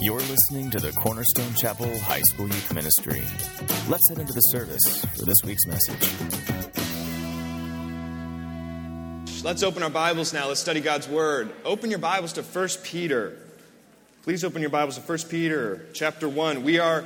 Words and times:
You're 0.00 0.20
listening 0.20 0.70
to 0.70 0.78
the 0.78 0.92
Cornerstone 0.92 1.52
Chapel 1.54 1.98
High 1.98 2.20
School 2.20 2.46
Youth 2.46 2.72
Ministry. 2.72 3.20
Let's 3.88 4.08
head 4.08 4.20
into 4.20 4.32
the 4.32 4.42
service 4.42 5.04
for 5.16 5.24
this 5.24 5.34
week's 5.44 5.66
message. 5.66 6.14
Let's 9.42 9.64
open 9.64 9.82
our 9.82 9.90
Bibles 9.90 10.32
now. 10.32 10.46
Let's 10.46 10.60
study 10.60 10.80
God's 10.80 11.08
Word. 11.08 11.50
Open 11.64 11.90
your 11.90 11.98
Bibles 11.98 12.32
to 12.34 12.42
1 12.42 12.68
Peter. 12.84 13.38
Please 14.22 14.44
open 14.44 14.60
your 14.60 14.70
Bibles 14.70 14.96
to 14.96 15.00
1 15.00 15.18
Peter 15.28 15.84
chapter 15.94 16.28
1. 16.28 16.62
We 16.62 16.78
are 16.78 17.02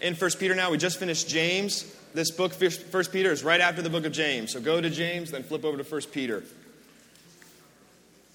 in 0.00 0.14
1 0.14 0.30
Peter 0.38 0.54
now. 0.54 0.70
We 0.70 0.78
just 0.78 1.00
finished 1.00 1.28
James. 1.28 1.84
This 2.14 2.30
book, 2.30 2.52
1 2.52 3.04
Peter, 3.06 3.32
is 3.32 3.42
right 3.42 3.60
after 3.60 3.82
the 3.82 3.90
book 3.90 4.04
of 4.04 4.12
James. 4.12 4.52
So 4.52 4.60
go 4.60 4.80
to 4.80 4.88
James, 4.88 5.32
then 5.32 5.42
flip 5.42 5.64
over 5.64 5.82
to 5.82 5.82
1 5.82 6.02
Peter. 6.12 6.44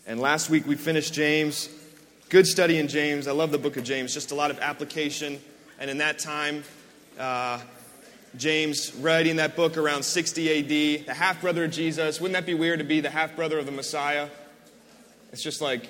And 0.06 0.20
last 0.20 0.50
week 0.50 0.68
we 0.68 0.76
finished 0.76 1.14
James. 1.14 1.70
Good 2.30 2.48
study 2.48 2.80
in 2.80 2.88
James. 2.88 3.28
I 3.28 3.34
love 3.34 3.52
the 3.52 3.60
book 3.60 3.78
of 3.78 3.84
James. 3.84 4.12
Just 4.12 4.32
a 4.32 4.36
lot 4.36 4.50
of 4.50 4.60
application. 4.60 5.40
And 5.80 5.92
in 5.92 6.00
that 6.00 6.18
time, 6.18 6.64
uh, 7.20 7.60
James 8.36 8.96
writing 8.96 9.36
that 9.36 9.56
book 9.56 9.78
around 9.78 10.02
60 10.02 10.60
AD, 10.60 11.06
the 11.06 11.14
half 11.14 11.40
brother 11.40 11.66
of 11.66 11.72
Jesus. 11.72 12.20
Wouldn't 12.20 12.34
that 12.34 12.48
be 12.48 12.56
weird 12.56 12.80
to 12.80 12.86
be 12.86 13.00
the 13.00 13.12
half 13.12 13.36
brother 13.36 13.60
of 13.60 13.68
the 13.68 13.72
Messiah? 13.72 14.30
It's 15.32 15.44
just 15.44 15.62
like 15.62 15.88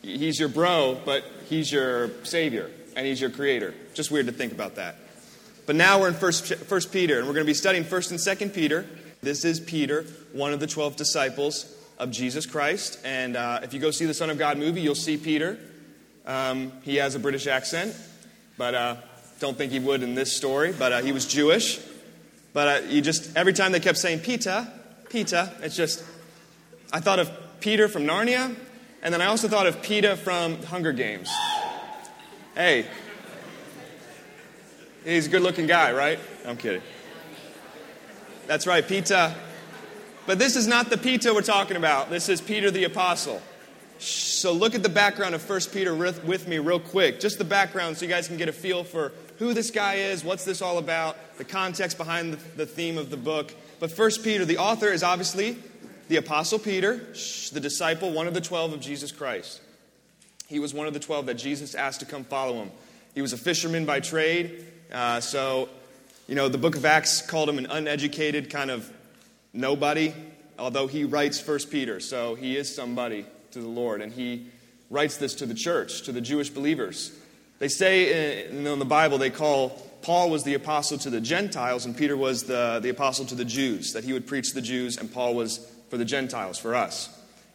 he's 0.00 0.40
your 0.40 0.48
bro, 0.48 0.98
but 1.04 1.24
he's 1.50 1.70
your 1.70 2.10
savior 2.24 2.70
and 2.96 3.06
he's 3.06 3.20
your 3.20 3.30
creator. 3.30 3.74
Just 3.92 4.10
weird 4.10 4.26
to 4.26 4.32
think 4.32 4.52
about 4.52 4.76
that. 4.76 4.96
But 5.66 5.76
now 5.76 6.00
we're 6.00 6.08
in 6.08 6.14
First, 6.14 6.90
Peter, 6.90 7.18
and 7.18 7.26
we're 7.26 7.34
going 7.34 7.44
to 7.44 7.50
be 7.50 7.54
studying 7.54 7.84
First 7.84 8.12
and 8.12 8.20
Second 8.20 8.54
Peter. 8.54 8.86
This 9.22 9.44
is 9.44 9.60
Peter, 9.60 10.06
one 10.32 10.54
of 10.54 10.60
the 10.60 10.66
twelve 10.66 10.96
disciples 10.96 11.76
of 11.98 12.10
Jesus 12.10 12.46
Christ. 12.46 12.98
And 13.04 13.36
uh, 13.36 13.60
if 13.62 13.72
you 13.72 13.80
go 13.80 13.90
see 13.90 14.04
the 14.06 14.14
Son 14.14 14.30
of 14.30 14.38
God 14.38 14.58
movie, 14.58 14.80
you'll 14.80 14.94
see 14.94 15.16
Peter. 15.16 15.58
Um, 16.26 16.72
he 16.82 16.96
has 16.96 17.14
a 17.14 17.18
British 17.18 17.46
accent, 17.46 17.94
but 18.58 18.74
uh, 18.74 18.96
don't 19.38 19.56
think 19.56 19.72
he 19.72 19.78
would 19.78 20.02
in 20.02 20.14
this 20.14 20.32
story. 20.32 20.72
But 20.72 20.92
uh, 20.92 21.02
he 21.02 21.12
was 21.12 21.26
Jewish. 21.26 21.80
But 22.52 22.68
uh, 22.68 22.86
you 22.86 23.00
just 23.00 23.36
every 23.36 23.52
time 23.52 23.72
they 23.72 23.80
kept 23.80 23.98
saying 23.98 24.20
Peter, 24.20 24.66
Peter, 25.08 25.50
it's 25.62 25.76
just 25.76 26.04
I 26.92 27.00
thought 27.00 27.18
of 27.18 27.30
Peter 27.60 27.88
from 27.88 28.04
Narnia, 28.04 28.54
and 29.02 29.14
then 29.14 29.20
I 29.20 29.26
also 29.26 29.48
thought 29.48 29.66
of 29.66 29.82
Peter 29.82 30.16
from 30.16 30.62
Hunger 30.64 30.92
Games. 30.92 31.30
Hey, 32.54 32.86
he's 35.04 35.26
a 35.26 35.30
good-looking 35.30 35.66
guy, 35.66 35.92
right? 35.92 36.18
I'm 36.46 36.56
kidding. 36.56 36.82
That's 38.46 38.66
right, 38.66 38.86
Peter 38.86 39.34
but 40.26 40.38
this 40.38 40.56
is 40.56 40.66
not 40.66 40.90
the 40.90 40.98
Peter 40.98 41.32
we're 41.32 41.42
talking 41.42 41.76
about. 41.76 42.10
This 42.10 42.28
is 42.28 42.40
Peter 42.40 42.70
the 42.70 42.84
Apostle. 42.84 43.40
So 43.98 44.52
look 44.52 44.74
at 44.74 44.82
the 44.82 44.88
background 44.88 45.34
of 45.34 45.48
1 45.48 45.60
Peter 45.72 45.94
with 45.94 46.48
me, 46.48 46.58
real 46.58 46.80
quick. 46.80 47.20
Just 47.20 47.38
the 47.38 47.44
background 47.44 47.96
so 47.96 48.04
you 48.04 48.10
guys 48.10 48.28
can 48.28 48.36
get 48.36 48.48
a 48.48 48.52
feel 48.52 48.84
for 48.84 49.12
who 49.38 49.54
this 49.54 49.70
guy 49.70 49.94
is, 49.94 50.24
what's 50.24 50.44
this 50.44 50.60
all 50.60 50.78
about, 50.78 51.16
the 51.38 51.44
context 51.44 51.96
behind 51.96 52.32
the, 52.32 52.36
the 52.56 52.66
theme 52.66 52.98
of 52.98 53.10
the 53.10 53.16
book. 53.16 53.54
But 53.80 53.90
1 53.90 54.10
Peter, 54.22 54.44
the 54.44 54.58
author 54.58 54.88
is 54.88 55.02
obviously 55.02 55.56
the 56.08 56.16
Apostle 56.16 56.58
Peter, 56.58 56.96
the 57.52 57.60
disciple, 57.60 58.12
one 58.12 58.26
of 58.26 58.34
the 58.34 58.40
12 58.40 58.74
of 58.74 58.80
Jesus 58.80 59.12
Christ. 59.12 59.60
He 60.48 60.58
was 60.58 60.74
one 60.74 60.86
of 60.86 60.94
the 60.94 61.00
12 61.00 61.26
that 61.26 61.34
Jesus 61.34 61.74
asked 61.74 62.00
to 62.00 62.06
come 62.06 62.24
follow 62.24 62.54
him. 62.54 62.70
He 63.14 63.22
was 63.22 63.32
a 63.32 63.38
fisherman 63.38 63.86
by 63.86 64.00
trade. 64.00 64.66
Uh, 64.92 65.20
so, 65.20 65.68
you 66.28 66.34
know, 66.34 66.48
the 66.48 66.58
book 66.58 66.76
of 66.76 66.84
Acts 66.84 67.22
called 67.22 67.48
him 67.48 67.58
an 67.58 67.66
uneducated 67.66 68.50
kind 68.50 68.70
of 68.70 68.90
nobody, 69.56 70.14
although 70.58 70.86
he 70.86 71.04
writes 71.04 71.40
First 71.40 71.70
Peter, 71.70 72.00
so 72.00 72.34
he 72.34 72.56
is 72.56 72.72
somebody 72.72 73.26
to 73.52 73.60
the 73.60 73.68
Lord, 73.68 74.00
and 74.00 74.12
he 74.12 74.46
writes 74.90 75.16
this 75.16 75.34
to 75.34 75.46
the 75.46 75.54
church, 75.54 76.02
to 76.02 76.12
the 76.12 76.20
Jewish 76.20 76.50
believers. 76.50 77.12
They 77.58 77.68
say 77.68 78.46
in, 78.46 78.64
the 78.64 78.84
Bible, 78.84 79.18
they 79.18 79.30
call 79.30 79.70
Paul 80.02 80.30
was 80.30 80.44
the 80.44 80.54
apostle 80.54 80.98
to 80.98 81.10
the 81.10 81.20
Gentiles, 81.20 81.86
and 81.86 81.96
Peter 81.96 82.16
was 82.16 82.44
the, 82.44 82.78
the 82.82 82.90
apostle 82.90 83.24
to 83.26 83.34
the 83.34 83.44
Jews, 83.44 83.92
that 83.94 84.04
he 84.04 84.12
would 84.12 84.26
preach 84.26 84.52
the 84.52 84.60
Jews, 84.60 84.98
and 84.98 85.12
Paul 85.12 85.34
was 85.34 85.66
for 85.88 85.96
the 85.96 86.04
Gentiles, 86.04 86.58
for 86.58 86.74
us. 86.74 87.08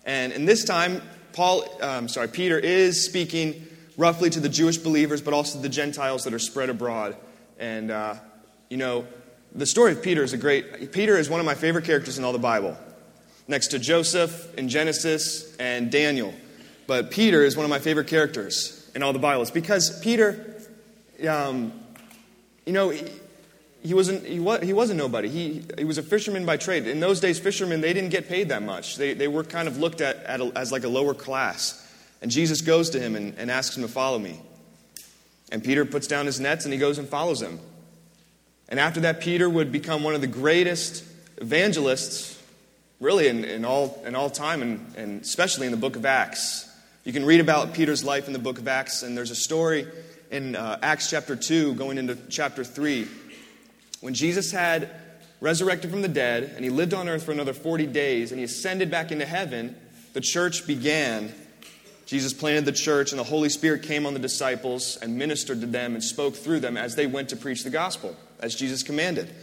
And 0.05 0.33
in 0.33 0.45
this 0.45 0.65
time, 0.65 1.01
Paul, 1.33 1.63
um, 1.81 2.07
sorry, 2.07 2.27
Peter 2.27 2.57
is 2.57 3.05
speaking 3.05 3.67
roughly 3.95 4.29
to 4.31 4.39
the 4.39 4.49
Jewish 4.49 4.77
believers, 4.77 5.21
but 5.21 5.33
also 5.33 5.59
the 5.59 5.69
Gentiles 5.69 6.23
that 6.23 6.33
are 6.33 6.39
spread 6.39 6.69
abroad. 6.69 7.15
And, 7.59 7.91
uh, 7.91 8.15
you 8.69 8.77
know, 8.77 9.05
the 9.53 9.65
story 9.65 9.91
of 9.91 10.01
Peter 10.01 10.23
is 10.23 10.33
a 10.33 10.37
great. 10.37 10.91
Peter 10.91 11.17
is 11.17 11.29
one 11.29 11.39
of 11.39 11.45
my 11.45 11.55
favorite 11.55 11.85
characters 11.85 12.17
in 12.17 12.23
all 12.23 12.31
the 12.31 12.39
Bible, 12.39 12.77
next 13.47 13.67
to 13.67 13.79
Joseph 13.79 14.57
in 14.57 14.69
Genesis 14.69 15.55
and 15.57 15.91
Daniel. 15.91 16.33
But 16.87 17.11
Peter 17.11 17.43
is 17.43 17.55
one 17.55 17.65
of 17.65 17.69
my 17.69 17.79
favorite 17.79 18.07
characters 18.07 18.89
in 18.95 19.03
all 19.03 19.13
the 19.13 19.19
Bible. 19.19 19.41
It's 19.41 19.51
because 19.51 19.99
Peter, 20.01 20.57
um, 21.27 21.73
you 22.65 22.73
know, 22.73 22.89
he, 22.89 23.05
he 23.83 23.93
wasn't 23.93 24.25
he 24.25 24.39
was, 24.39 24.61
he 24.61 24.73
wasn't 24.73 24.97
nobody. 24.97 25.27
He 25.27 25.63
he 25.77 25.83
was 25.83 25.97
a 25.97 26.03
fisherman 26.03 26.45
by 26.45 26.57
trade. 26.57 26.87
In 26.87 26.99
those 26.99 27.19
days, 27.19 27.39
fishermen 27.39 27.81
they 27.81 27.93
didn't 27.93 28.11
get 28.11 28.29
paid 28.29 28.49
that 28.49 28.63
much. 28.63 28.95
They 28.95 29.13
they 29.13 29.27
were 29.27 29.43
kind 29.43 29.67
of 29.67 29.77
looked 29.77 30.01
at, 30.01 30.17
at 30.23 30.39
a, 30.39 30.51
as 30.55 30.71
like 30.71 30.83
a 30.83 30.89
lower 30.89 31.13
class. 31.13 31.77
And 32.21 32.29
Jesus 32.29 32.61
goes 32.61 32.91
to 32.91 32.99
him 32.99 33.15
and, 33.15 33.33
and 33.37 33.49
asks 33.49 33.75
him 33.75 33.81
to 33.81 33.89
follow 33.89 34.19
me. 34.19 34.39
And 35.51 35.63
Peter 35.63 35.85
puts 35.85 36.07
down 36.07 36.27
his 36.27 36.39
nets 36.39 36.65
and 36.65 36.73
he 36.73 36.79
goes 36.79 36.99
and 36.99 37.09
follows 37.09 37.41
him. 37.41 37.59
And 38.71 38.79
after 38.79 39.01
that, 39.01 39.21
Peter 39.21 39.47
would 39.47 39.71
become 39.71 40.01
one 40.03 40.15
of 40.15 40.21
the 40.21 40.27
greatest 40.27 41.03
evangelists, 41.37 42.41
really, 42.99 43.27
in, 43.27 43.43
in, 43.45 43.65
all, 43.65 44.01
in 44.05 44.15
all 44.15 44.31
time, 44.31 44.63
and, 44.63 44.93
and 44.97 45.21
especially 45.21 45.67
in 45.67 45.71
the 45.71 45.77
book 45.77 45.95
of 45.95 46.05
Acts. 46.05 46.67
You 47.03 47.13
can 47.13 47.25
read 47.25 47.41
about 47.41 47.75
Peter's 47.75 48.03
life 48.03 48.25
in 48.25 48.33
the 48.33 48.39
book 48.39 48.57
of 48.57 48.67
Acts, 48.67 49.03
and 49.03 49.15
there's 49.15 49.29
a 49.29 49.35
story 49.35 49.87
in 50.31 50.55
uh, 50.55 50.79
Acts 50.81 51.09
chapter 51.09 51.35
2 51.35 51.75
going 51.75 51.99
into 51.99 52.17
chapter 52.29 52.63
3 52.63 53.07
when 54.01 54.15
Jesus 54.15 54.51
had 54.51 54.89
resurrected 55.39 55.91
from 55.91 56.01
the 56.01 56.07
dead 56.07 56.51
and 56.55 56.63
he 56.63 56.69
lived 56.69 56.93
on 56.93 57.07
earth 57.07 57.23
for 57.23 57.31
another 57.31 57.53
40 57.53 57.87
days 57.87 58.31
and 58.31 58.39
he 58.39 58.43
ascended 58.43 58.91
back 58.91 59.11
into 59.11 59.25
heaven, 59.25 59.75
the 60.13 60.21
church 60.21 60.67
began. 60.67 61.33
Jesus 62.07 62.33
planted 62.33 62.65
the 62.65 62.73
church, 62.73 63.11
and 63.11 63.19
the 63.19 63.23
Holy 63.23 63.47
Spirit 63.47 63.83
came 63.83 64.05
on 64.05 64.13
the 64.13 64.19
disciples 64.19 64.97
and 65.01 65.17
ministered 65.17 65.61
to 65.61 65.67
them 65.67 65.93
and 65.93 66.03
spoke 66.03 66.35
through 66.35 66.59
them 66.59 66.75
as 66.75 66.95
they 66.95 67.07
went 67.07 67.29
to 67.29 67.37
preach 67.37 67.63
the 67.63 67.69
gospel, 67.69 68.17
as 68.41 68.55
Jesus 68.55 68.83
commanded. 68.83 69.33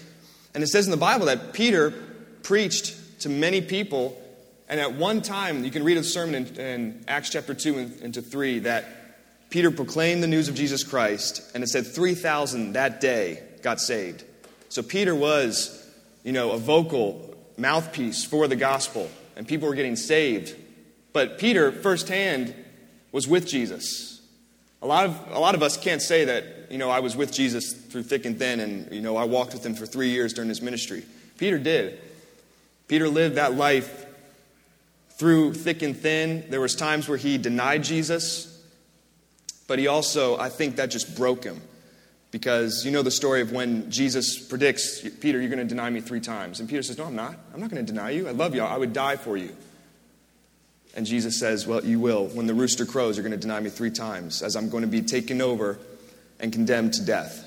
And 0.55 0.63
it 0.63 0.69
says 0.69 0.87
in 0.87 0.91
the 0.91 0.97
Bible 0.97 1.27
that 1.27 1.53
Peter 1.53 1.93
preached 2.43 3.21
to 3.21 3.29
many 3.29 3.61
people, 3.61 4.21
and 4.69 4.81
at 4.81 4.95
one 4.95 5.23
time, 5.23 5.65
you 5.65 5.71
can 5.71 5.85
read 5.85 5.97
a 5.97 6.05
sermon 6.05 6.47
in, 6.47 6.57
in 6.57 7.05
Acts 7.09 7.31
chapter 7.31 7.55
2 7.55 7.79
and 7.79 8.01
into 8.01 8.23
3, 8.23 8.61
that 8.61 9.51
Peter 9.51 9.71
proclaimed 9.71 10.23
the 10.23 10.27
news 10.27 10.49
of 10.49 10.55
Jesus 10.55 10.85
Christ, 10.85 11.43
and 11.55 11.63
it 11.63 11.69
said 11.69 11.87
3,000 11.87 12.73
that 12.75 13.01
day 13.01 13.43
got 13.63 13.81
saved. 13.81 14.25
So 14.69 14.83
Peter 14.83 15.15
was, 15.15 15.87
you 16.23 16.33
know, 16.33 16.53
a 16.53 16.59
vocal 16.59 17.35
mouthpiece 17.57 18.25
for 18.25 18.47
the 18.47 18.57
gospel, 18.57 19.11
and 19.37 19.49
people 19.49 19.69
were 19.69 19.75
getting 19.75 19.97
saved 19.97 20.55
but 21.13 21.39
Peter, 21.39 21.73
firsthand, 21.73 22.55
was 23.13 23.27
with 23.27 23.47
Jesus. 23.47 24.18
A 24.81 24.87
lot 24.87 25.07
of, 25.07 25.31
a 25.33 25.39
lot 25.39 25.55
of 25.55 25.63
us 25.63 25.77
can't 25.77 26.01
say 26.01 26.27
that, 26.27 26.71
you 26.71 26.79
know, 26.79 26.91
I 26.91 27.01
was 27.01 27.17
with 27.17 27.33
Jesus 27.33 27.73
through 27.73 28.05
thick 28.05 28.25
and 28.25 28.39
thin 28.39 28.61
and, 28.61 28.93
you 28.93 29.01
know, 29.01 29.17
I 29.17 29.25
walked 29.25 29.53
with 29.53 29.67
him 29.67 29.75
for 29.75 29.87
three 29.87 30.11
years 30.11 30.33
during 30.33 30.49
his 30.49 30.63
ministry. 30.63 31.05
Peter 31.37 31.59
did. 31.59 32.01
Peter 32.87 33.09
lived 33.09 33.37
that 33.37 33.55
life 33.55 34.07
through 35.11 35.55
thick 35.55 35.83
and 35.83 35.97
thin. 35.97 36.45
There 36.49 36.61
was 36.61 36.77
times 36.77 37.09
where 37.09 37.19
he 37.19 37.39
denied 37.39 37.83
Jesus, 37.85 38.63
but 39.67 39.79
he 39.79 39.89
also, 39.89 40.39
I 40.39 40.49
think 40.49 40.77
that 40.77 40.91
just 40.91 41.17
broke 41.17 41.45
him. 41.45 41.61
Because 42.31 42.85
you 42.85 42.91
know 42.91 43.01
the 43.01 43.11
story 43.11 43.41
of 43.41 43.53
when 43.53 43.91
Jesus 43.91 44.39
predicts, 44.39 45.01
Peter, 45.21 45.41
you're 45.41 45.49
going 45.49 45.61
to 45.61 45.65
deny 45.65 45.89
me 45.89 46.03
three 46.03 46.21
times. 46.21 46.61
And 46.61 46.69
Peter 46.69 46.83
says, 46.83 46.99
No, 46.99 47.07
I'm 47.07 47.17
not. 47.17 47.35
I'm 47.55 47.61
not 47.61 47.71
going 47.71 47.85
to 47.85 47.91
deny 47.91 48.11
you. 48.11 48.29
I 48.29 48.33
love 48.33 48.55
you. 48.55 48.61
I 48.61 48.77
would 48.77 48.93
die 48.93 49.17
for 49.17 49.37
you. 49.39 49.57
And 50.95 51.07
Jesus 51.07 51.39
says, 51.39 51.67
Well, 51.67 51.85
you 51.85 52.01
will. 52.01 52.27
When 52.27 52.47
the 52.47 52.55
rooster 52.55 52.85
crows, 52.85 53.17
you're 53.17 53.27
going 53.27 53.39
to 53.39 53.41
deny 53.41 53.61
me 53.61 53.71
three 53.71 53.91
times, 53.91 54.43
as 54.43 54.57
I'm 54.57 54.69
going 54.69 54.83
to 54.83 54.89
be 54.89 55.03
taken 55.03 55.41
over 55.41 55.79
and 56.41 56.53
condemned 56.53 56.95
to 56.95 57.05
death. 57.05 57.45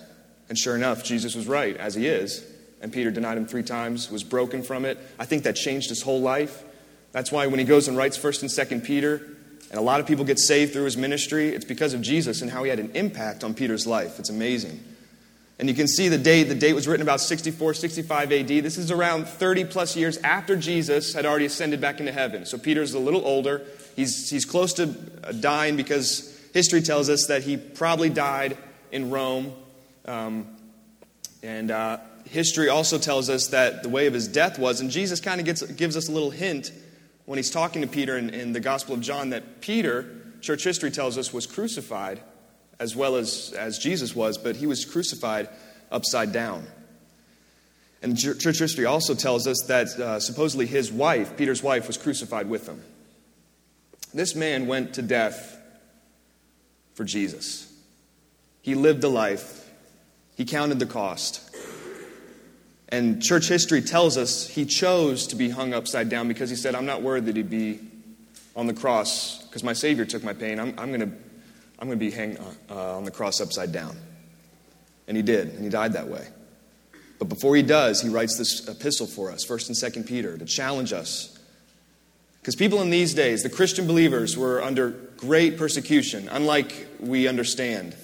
And 0.50 0.58
sure 0.58 0.76
enough, 0.76 1.04
Jesus 1.04 1.36
was 1.36 1.48
right, 1.48 1.76
as 1.78 1.96
he 1.96 2.08
is. 2.08 2.46
And 2.82 2.92
Peter 2.92 3.12
denied 3.12 3.38
him 3.38 3.46
three 3.46 3.64
times, 3.64 4.10
was 4.10 4.24
broken 4.24 4.64
from 4.64 4.86
it. 4.86 4.98
I 5.20 5.26
think 5.26 5.44
that 5.44 5.56
changed 5.56 5.90
his 5.90 6.02
whole 6.02 6.22
life. 6.22 6.64
That's 7.12 7.32
why 7.32 7.48
when 7.48 7.60
he 7.60 7.66
goes 7.66 7.88
and 7.88 7.96
writes 7.96 8.18
1st 8.18 8.42
and 8.42 8.82
2nd 8.82 8.86
Peter, 8.86 9.22
and 9.70 9.80
a 9.80 9.82
lot 9.82 10.00
of 10.00 10.08
people 10.08 10.26
get 10.26 10.40
saved 10.40 10.74
through 10.74 10.86
his 10.86 10.98
ministry, 10.98 11.50
it's 11.50 11.66
because 11.66 11.94
of 11.94 12.02
Jesus 12.02 12.42
and 12.42 12.52
how 12.52 12.64
he 12.64 12.70
had 12.70 12.80
an 12.80 12.92
impact 12.94 13.44
on 13.44 13.54
Peter's 13.54 13.88
life. 13.88 14.20
It's 14.20 14.30
amazing. 14.30 14.84
And 15.62 15.70
you 15.70 15.76
can 15.76 15.88
see 15.88 16.08
the 16.08 16.18
date. 16.18 16.46
The 16.46 16.56
date 16.56 16.74
was 16.74 16.88
written 16.88 17.04
about 17.04 17.22
64, 17.22 17.76
65 17.76 18.32
AD. 18.32 18.48
This 18.48 18.80
is 18.80 18.90
around 18.90 19.28
30 19.28 19.66
plus 19.66 19.96
years 19.96 20.18
after 20.18 20.56
Jesus 20.56 21.14
had 21.14 21.24
already 21.24 21.46
ascended 21.46 21.80
back 21.80 22.00
into 22.00 22.12
heaven. 22.12 22.48
So 22.48 22.58
Peter's 22.58 22.96
a 22.96 23.00
little 23.00 23.24
older. 23.24 23.62
He's, 23.96 24.28
he's 24.28 24.44
close 24.44 24.74
to 24.74 24.88
dying 24.88 25.76
because 25.76 26.36
history 26.52 26.82
tells 26.82 27.12
us 27.12 27.28
that 27.28 27.44
he 27.44 27.58
probably 27.58 28.10
died 28.10 28.58
in 28.92 29.12
Rome. 29.12 29.54
Um, 30.06 30.48
and 31.44 31.70
uh, 31.70 32.00
history 32.26 32.70
also 32.70 32.98
tells 32.98 33.30
us 33.30 33.50
that 33.50 33.84
the 33.84 33.90
way 33.90 34.08
of 34.08 34.16
his 34.16 34.28
death 34.28 34.58
was, 34.58 34.82
and 34.82 34.90
Jesus 34.90 35.20
kind 35.20 35.48
of 35.48 35.78
gives 35.78 35.96
us 35.96 36.10
a 36.10 36.12
little 36.12 36.32
hint 36.32 36.72
when 37.26 37.38
he's 37.38 37.52
talking 37.52 37.84
to 37.84 37.88
Peter 37.88 38.18
in, 38.18 38.32
in 38.32 38.54
the 38.54 38.60
Gospel 38.60 38.96
of 38.96 39.02
John 39.02 39.30
that 39.30 39.62
Peter 39.62 40.10
church 40.42 40.64
history 40.64 40.90
tells 40.90 41.20
us, 41.20 41.32
was 41.32 41.46
crucified 41.46 42.20
as 42.82 42.96
well 42.96 43.16
as, 43.16 43.54
as 43.56 43.78
Jesus 43.78 44.16
was, 44.16 44.40
but 44.40 44.56
he 44.56 44.66
was 44.66 44.84
crucified 44.86 45.48
upside 45.92 46.34
down. 46.34 46.66
And 48.02 48.18
church 48.18 48.58
history 48.58 48.86
also 48.86 49.14
tells 49.14 49.46
us 49.46 49.64
that 49.68 49.88
uh, 49.90 50.20
supposedly 50.20 50.66
his 50.66 50.92
wife, 50.92 51.38
Peter's 51.38 51.62
wife, 51.62 51.86
was 51.86 51.98
crucified 51.98 52.50
with 52.50 52.68
him. 52.68 52.82
This 54.16 54.36
man 54.36 54.66
went 54.66 54.96
to 54.96 55.04
death 55.04 55.62
for 56.96 57.04
Jesus. 57.04 57.72
He 58.64 58.74
lived 58.74 59.04
a 59.04 59.10
life, 59.10 59.70
he 60.36 60.44
counted 60.44 60.80
the 60.80 60.88
cost. 60.88 61.56
And 62.90 63.22
church 63.22 63.48
history 63.48 63.84
tells 63.84 64.18
us 64.18 64.48
he 64.48 64.66
chose 64.66 65.28
to 65.28 65.36
be 65.36 65.50
hung 65.50 65.76
upside 65.76 66.10
down 66.10 66.28
because 66.28 66.50
he 66.50 66.56
said, 66.56 66.74
I'm 66.74 66.88
not 66.88 67.04
worthy 67.04 67.32
to 67.32 67.44
be 67.44 67.80
on 68.56 68.66
the 68.66 68.74
cross 68.74 69.38
because 69.46 69.64
my 69.64 69.74
Savior 69.74 70.04
took 70.04 70.24
my 70.24 70.34
pain. 70.34 70.60
I'm, 70.60 70.74
I'm 70.80 70.90
going 70.90 71.02
to 71.02 71.31
I'm 71.82 71.88
going 71.88 71.98
to 71.98 72.06
be 72.06 72.12
hanged 72.12 72.40
uh, 72.70 72.96
on 72.96 73.06
the 73.06 73.12
cross 73.12 73.42
upside 73.42 73.72
down. 73.72 73.98
And 75.08 75.18
he 75.18 75.24
did, 75.24 75.48
and 75.56 75.64
he 75.64 75.70
died 75.70 75.94
that 75.94 76.08
way. 76.08 76.28
But 77.18 77.28
before 77.28 77.56
he 77.56 77.64
does, 77.64 78.02
he 78.02 78.08
writes 78.08 78.38
this 78.38 78.68
epistle 78.68 79.08
for 79.08 79.32
us, 79.32 79.46
1st 79.46 79.84
and 79.84 80.06
2nd 80.06 80.08
Peter, 80.08 80.38
to 80.38 80.46
challenge 80.46 80.94
us. 80.94 81.40
Because 82.40 82.56
people 82.56 82.84
in 82.84 82.92
these 82.92 83.16
days, 83.16 83.42
the 83.42 83.50
Christian 83.50 83.88
believers, 83.88 84.38
were 84.38 84.62
under 84.62 84.92
great 85.18 85.58
persecution, 85.58 86.30
unlike 86.30 86.88
we 87.00 87.28
understand. 87.28 87.96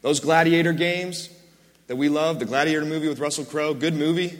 Those 0.00 0.18
gladiator 0.18 0.72
games 0.72 1.28
that 1.86 1.96
we 1.96 2.08
love, 2.08 2.40
the 2.40 2.44
gladiator 2.44 2.84
movie 2.84 3.08
with 3.08 3.20
Russell 3.20 3.44
Crowe, 3.44 3.72
good 3.72 3.94
movie. 3.94 4.36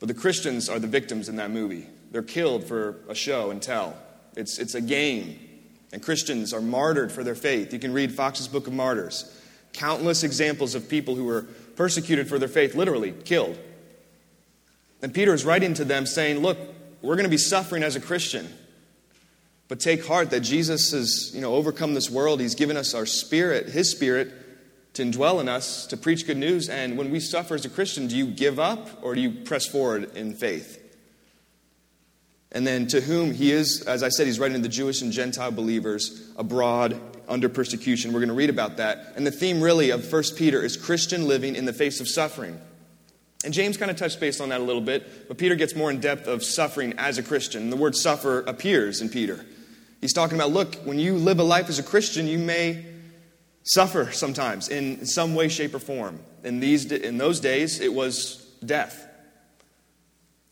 But 0.00 0.08
the 0.08 0.14
Christians 0.14 0.70
are 0.70 0.78
the 0.78 0.86
victims 0.86 1.28
in 1.28 1.36
that 1.36 1.50
movie. 1.50 1.86
They're 2.10 2.22
killed 2.22 2.64
for 2.64 2.96
a 3.08 3.14
show 3.14 3.50
and 3.50 3.60
tell. 3.60 3.96
It's, 4.34 4.58
it's 4.58 4.74
a 4.74 4.80
game. 4.80 5.38
And 5.92 6.02
Christians 6.02 6.52
are 6.52 6.60
martyred 6.60 7.12
for 7.12 7.22
their 7.22 7.34
faith. 7.34 7.72
You 7.72 7.78
can 7.78 7.92
read 7.92 8.12
Fox's 8.12 8.48
Book 8.48 8.66
of 8.66 8.72
Martyrs. 8.72 9.32
Countless 9.72 10.22
examples 10.22 10.74
of 10.74 10.88
people 10.88 11.14
who 11.14 11.24
were 11.24 11.42
persecuted 11.76 12.28
for 12.28 12.38
their 12.38 12.48
faith, 12.48 12.74
literally 12.74 13.12
killed. 13.24 13.58
And 15.02 15.12
Peter 15.12 15.34
is 15.34 15.44
writing 15.44 15.74
to 15.74 15.84
them 15.84 16.06
saying, 16.06 16.38
Look, 16.38 16.58
we're 17.02 17.16
going 17.16 17.24
to 17.24 17.30
be 17.30 17.38
suffering 17.38 17.82
as 17.82 17.96
a 17.96 18.00
Christian. 18.00 18.48
But 19.68 19.80
take 19.80 20.06
heart 20.06 20.30
that 20.30 20.40
Jesus 20.40 20.92
has 20.92 21.34
you 21.34 21.40
know, 21.40 21.54
overcome 21.54 21.94
this 21.94 22.08
world. 22.08 22.40
He's 22.40 22.54
given 22.54 22.76
us 22.76 22.94
our 22.94 23.06
spirit, 23.06 23.68
his 23.68 23.90
spirit, 23.90 24.32
to 24.94 25.02
indwell 25.02 25.40
in 25.40 25.48
us, 25.48 25.86
to 25.86 25.96
preach 25.96 26.26
good 26.26 26.36
news. 26.36 26.68
And 26.68 26.96
when 26.96 27.10
we 27.10 27.20
suffer 27.20 27.54
as 27.54 27.64
a 27.64 27.68
Christian, 27.68 28.06
do 28.06 28.16
you 28.16 28.26
give 28.26 28.58
up 28.58 28.88
or 29.02 29.14
do 29.14 29.20
you 29.20 29.30
press 29.30 29.66
forward 29.66 30.16
in 30.16 30.34
faith? 30.34 30.82
And 32.52 32.66
then 32.66 32.86
to 32.88 33.00
whom 33.00 33.32
he 33.32 33.50
is, 33.52 33.82
as 33.82 34.02
I 34.02 34.08
said, 34.08 34.26
he's 34.26 34.38
writing 34.38 34.56
to 34.56 34.62
the 34.62 34.68
Jewish 34.68 35.02
and 35.02 35.12
Gentile 35.12 35.50
believers 35.50 36.30
abroad 36.36 37.00
under 37.28 37.48
persecution. 37.48 38.12
We're 38.12 38.20
going 38.20 38.28
to 38.28 38.34
read 38.34 38.50
about 38.50 38.76
that. 38.76 39.12
And 39.16 39.26
the 39.26 39.30
theme 39.30 39.60
really 39.60 39.90
of 39.90 40.10
1 40.10 40.22
Peter 40.36 40.62
is 40.62 40.76
Christian 40.76 41.26
living 41.26 41.56
in 41.56 41.64
the 41.64 41.72
face 41.72 42.00
of 42.00 42.08
suffering. 42.08 42.60
And 43.44 43.52
James 43.52 43.76
kind 43.76 43.90
of 43.90 43.96
touched 43.96 44.18
base 44.20 44.40
on 44.40 44.48
that 44.48 44.60
a 44.60 44.64
little 44.64 44.82
bit, 44.82 45.28
but 45.28 45.38
Peter 45.38 45.54
gets 45.54 45.74
more 45.74 45.90
in 45.90 46.00
depth 46.00 46.26
of 46.26 46.42
suffering 46.42 46.94
as 46.98 47.18
a 47.18 47.22
Christian. 47.22 47.70
The 47.70 47.76
word 47.76 47.94
suffer 47.94 48.40
appears 48.40 49.00
in 49.00 49.08
Peter. 49.08 49.44
He's 50.00 50.12
talking 50.12 50.36
about 50.36 50.50
look, 50.50 50.76
when 50.84 50.98
you 50.98 51.16
live 51.16 51.38
a 51.38 51.44
life 51.44 51.68
as 51.68 51.78
a 51.78 51.82
Christian, 51.82 52.26
you 52.26 52.38
may 52.38 52.86
suffer 53.64 54.10
sometimes 54.12 54.68
in 54.68 55.04
some 55.06 55.34
way, 55.34 55.48
shape, 55.48 55.74
or 55.74 55.78
form. 55.78 56.20
In, 56.44 56.60
these, 56.60 56.90
in 56.90 57.18
those 57.18 57.40
days, 57.40 57.80
it 57.80 57.92
was 57.92 58.36
death. 58.64 59.06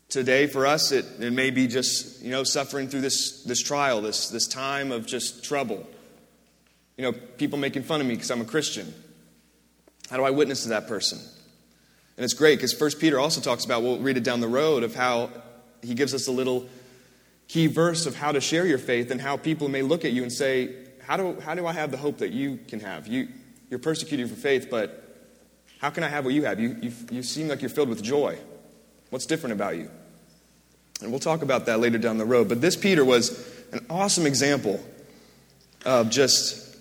Today, 0.09 0.47
for 0.47 0.65
us, 0.65 0.91
it, 0.91 1.05
it 1.19 1.33
may 1.33 1.49
be 1.49 1.67
just, 1.67 2.21
you 2.21 2.31
know, 2.31 2.43
suffering 2.43 2.87
through 2.87 3.01
this, 3.01 3.43
this 3.43 3.61
trial, 3.61 4.01
this, 4.01 4.29
this 4.29 4.47
time 4.47 4.91
of 4.91 5.05
just 5.05 5.43
trouble. 5.43 5.85
You 6.97 7.03
know, 7.03 7.11
people 7.11 7.57
making 7.57 7.83
fun 7.83 8.01
of 8.01 8.07
me 8.07 8.13
because 8.13 8.31
I'm 8.31 8.41
a 8.41 8.45
Christian. 8.45 8.93
How 10.09 10.17
do 10.17 10.23
I 10.23 10.29
witness 10.29 10.63
to 10.63 10.69
that 10.69 10.87
person? 10.87 11.19
And 12.17 12.23
it's 12.23 12.33
great 12.33 12.57
because 12.57 12.73
First 12.73 12.99
Peter 12.99 13.19
also 13.19 13.41
talks 13.41 13.65
about, 13.65 13.83
we'll 13.83 13.99
read 13.99 14.15
it 14.15 14.23
down 14.23 14.39
the 14.39 14.47
road, 14.47 14.83
of 14.83 14.95
how 14.95 15.31
he 15.81 15.93
gives 15.93 16.13
us 16.13 16.27
a 16.27 16.31
little 16.31 16.69
key 17.47 17.67
verse 17.67 18.05
of 18.05 18.15
how 18.15 18.31
to 18.31 18.41
share 18.41 18.65
your 18.65 18.77
faith 18.77 19.11
and 19.11 19.21
how 19.21 19.37
people 19.37 19.69
may 19.69 19.81
look 19.81 20.05
at 20.05 20.11
you 20.11 20.23
and 20.23 20.31
say, 20.31 20.73
How 21.01 21.17
do, 21.17 21.39
how 21.41 21.55
do 21.55 21.67
I 21.67 21.73
have 21.73 21.91
the 21.91 21.97
hope 21.97 22.19
that 22.19 22.31
you 22.31 22.59
can 22.67 22.79
have? 22.79 23.07
You, 23.07 23.27
you're 23.69 23.79
persecuted 23.79 24.29
for 24.29 24.35
faith, 24.35 24.67
but 24.69 25.01
how 25.79 25.89
can 25.89 26.03
I 26.03 26.07
have 26.07 26.25
what 26.25 26.33
you 26.33 26.45
have? 26.45 26.59
You, 26.59 26.77
you, 26.81 26.91
you 27.11 27.23
seem 27.23 27.47
like 27.47 27.61
you're 27.61 27.69
filled 27.69 27.89
with 27.89 28.01
joy. 28.01 28.37
What's 29.15 29.25
different 29.25 29.53
about 29.53 29.77
you? 29.77 29.89
And 31.01 31.09
we'll 31.09 31.21
talk 31.21 31.41
about 31.41 31.67
that 31.67 31.79
later 31.79 31.97
down 31.97 32.17
the 32.17 32.25
road. 32.25 32.49
But 32.49 32.59
this 32.59 32.75
Peter 32.75 33.05
was 33.05 33.49
an 33.71 33.85
awesome 33.89 34.25
example 34.25 34.83
of 35.85 36.09
just 36.09 36.75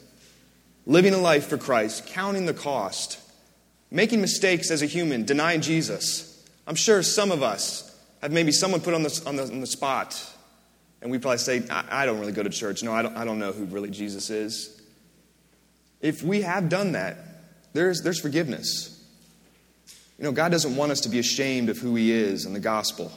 living 0.84 1.14
a 1.14 1.18
life 1.18 1.46
for 1.46 1.56
Christ, 1.56 2.08
counting 2.08 2.46
the 2.46 2.52
cost, 2.52 3.20
making 3.92 4.20
mistakes 4.20 4.72
as 4.72 4.82
a 4.82 4.86
human, 4.86 5.24
denying 5.24 5.60
Jesus. 5.60 6.44
I'm 6.66 6.74
sure 6.74 7.04
some 7.04 7.30
of 7.30 7.44
us 7.44 7.96
have 8.20 8.32
maybe 8.32 8.50
someone 8.50 8.80
put 8.80 8.94
on 8.94 9.04
the, 9.04 9.22
on 9.26 9.36
the, 9.36 9.44
on 9.44 9.60
the 9.60 9.66
spot, 9.68 10.20
and 11.02 11.12
we 11.12 11.18
probably 11.18 11.38
say, 11.38 11.62
I, 11.70 12.02
I 12.02 12.04
don't 12.04 12.18
really 12.18 12.32
go 12.32 12.42
to 12.42 12.50
church. 12.50 12.82
No, 12.82 12.92
I 12.92 13.02
don't, 13.02 13.16
I 13.16 13.24
don't 13.24 13.38
know 13.38 13.52
who 13.52 13.64
really 13.66 13.90
Jesus 13.90 14.28
is. 14.30 14.82
If 16.00 16.24
we 16.24 16.42
have 16.42 16.68
done 16.68 16.92
that, 16.92 17.16
there's, 17.74 18.02
there's 18.02 18.18
forgiveness. 18.18 18.93
You 20.18 20.24
know, 20.24 20.32
God 20.32 20.52
doesn't 20.52 20.76
want 20.76 20.92
us 20.92 21.00
to 21.00 21.08
be 21.08 21.18
ashamed 21.18 21.68
of 21.68 21.78
who 21.78 21.94
He 21.94 22.12
is 22.12 22.46
in 22.46 22.52
the 22.52 22.60
gospel. 22.60 23.12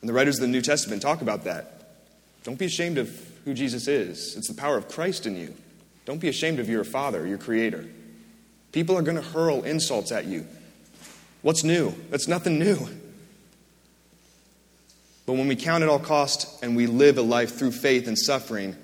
And 0.00 0.08
the 0.08 0.12
writers 0.12 0.36
of 0.36 0.42
the 0.42 0.48
New 0.48 0.62
Testament 0.62 1.02
talk 1.02 1.20
about 1.20 1.44
that. 1.44 1.74
Don't 2.44 2.58
be 2.58 2.66
ashamed 2.66 2.98
of 2.98 3.10
who 3.44 3.54
Jesus 3.54 3.88
is, 3.88 4.36
it's 4.36 4.48
the 4.48 4.54
power 4.54 4.76
of 4.76 4.88
Christ 4.88 5.26
in 5.26 5.36
you. 5.36 5.54
Don't 6.04 6.20
be 6.20 6.28
ashamed 6.28 6.58
of 6.58 6.68
your 6.68 6.84
Father, 6.84 7.26
your 7.26 7.38
Creator. 7.38 7.86
People 8.72 8.96
are 8.96 9.02
going 9.02 9.16
to 9.16 9.22
hurl 9.22 9.62
insults 9.64 10.12
at 10.12 10.26
you. 10.26 10.46
What's 11.42 11.64
new? 11.64 11.94
That's 12.10 12.28
nothing 12.28 12.58
new. 12.58 12.78
But 15.26 15.34
when 15.34 15.48
we 15.48 15.56
count 15.56 15.82
at 15.82 15.90
all 15.90 15.98
cost 15.98 16.62
and 16.62 16.74
we 16.74 16.86
live 16.86 17.18
a 17.18 17.22
life 17.22 17.58
through 17.58 17.72
faith 17.72 18.08
and 18.08 18.18
suffering, 18.18 18.76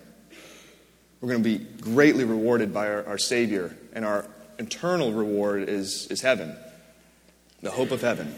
we're 1.20 1.30
going 1.30 1.42
to 1.42 1.58
be 1.58 1.64
greatly 1.80 2.24
rewarded 2.24 2.72
by 2.72 2.88
our, 2.88 3.06
our 3.06 3.18
Savior 3.18 3.74
and 3.94 4.04
our 4.04 4.26
eternal 4.58 5.12
reward 5.12 5.68
is, 5.68 6.06
is 6.08 6.20
heaven, 6.20 6.56
the 7.62 7.70
hope 7.70 7.90
of 7.90 8.00
heaven. 8.00 8.34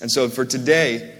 And 0.00 0.10
so 0.10 0.28
for 0.28 0.44
today, 0.44 1.14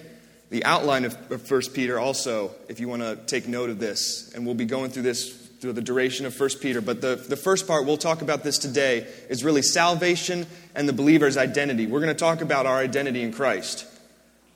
the 0.50 0.64
outline 0.64 1.04
of, 1.04 1.30
of 1.30 1.50
1 1.50 1.62
Peter 1.74 1.98
also, 1.98 2.52
if 2.68 2.78
you 2.78 2.88
want 2.88 3.02
to 3.02 3.16
take 3.26 3.48
note 3.48 3.70
of 3.70 3.78
this, 3.78 4.32
and 4.34 4.46
we'll 4.46 4.54
be 4.54 4.64
going 4.64 4.90
through 4.90 5.02
this 5.02 5.46
through 5.58 5.72
the 5.72 5.82
duration 5.82 6.26
of 6.26 6.38
1 6.38 6.50
Peter, 6.60 6.82
but 6.82 7.00
the, 7.00 7.16
the 7.16 7.36
first 7.36 7.66
part, 7.66 7.86
we'll 7.86 7.96
talk 7.96 8.20
about 8.20 8.44
this 8.44 8.58
today, 8.58 9.06
is 9.30 9.42
really 9.42 9.62
salvation 9.62 10.46
and 10.74 10.86
the 10.86 10.92
believer's 10.92 11.38
identity. 11.38 11.86
We're 11.86 12.00
going 12.00 12.14
to 12.14 12.18
talk 12.18 12.42
about 12.42 12.66
our 12.66 12.76
identity 12.76 13.22
in 13.22 13.32
Christ. 13.32 13.86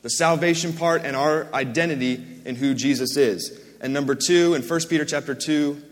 The 0.02 0.10
salvation 0.10 0.74
part 0.74 1.02
and 1.04 1.16
our 1.16 1.52
identity 1.54 2.22
in 2.44 2.54
who 2.54 2.74
Jesus 2.74 3.16
is. 3.16 3.58
And 3.80 3.94
number 3.94 4.14
two, 4.14 4.54
in 4.54 4.62
1 4.62 4.80
Peter 4.88 5.06
chapter 5.06 5.34
2, 5.34 5.82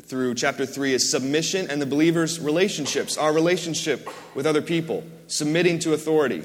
through 0.00 0.34
chapter 0.34 0.66
3 0.66 0.94
is 0.94 1.10
submission 1.10 1.70
and 1.70 1.80
the 1.80 1.86
believer's 1.86 2.40
relationships, 2.40 3.16
our 3.18 3.32
relationship 3.32 4.08
with 4.34 4.46
other 4.46 4.62
people, 4.62 5.04
submitting 5.26 5.78
to 5.80 5.92
authority. 5.92 6.44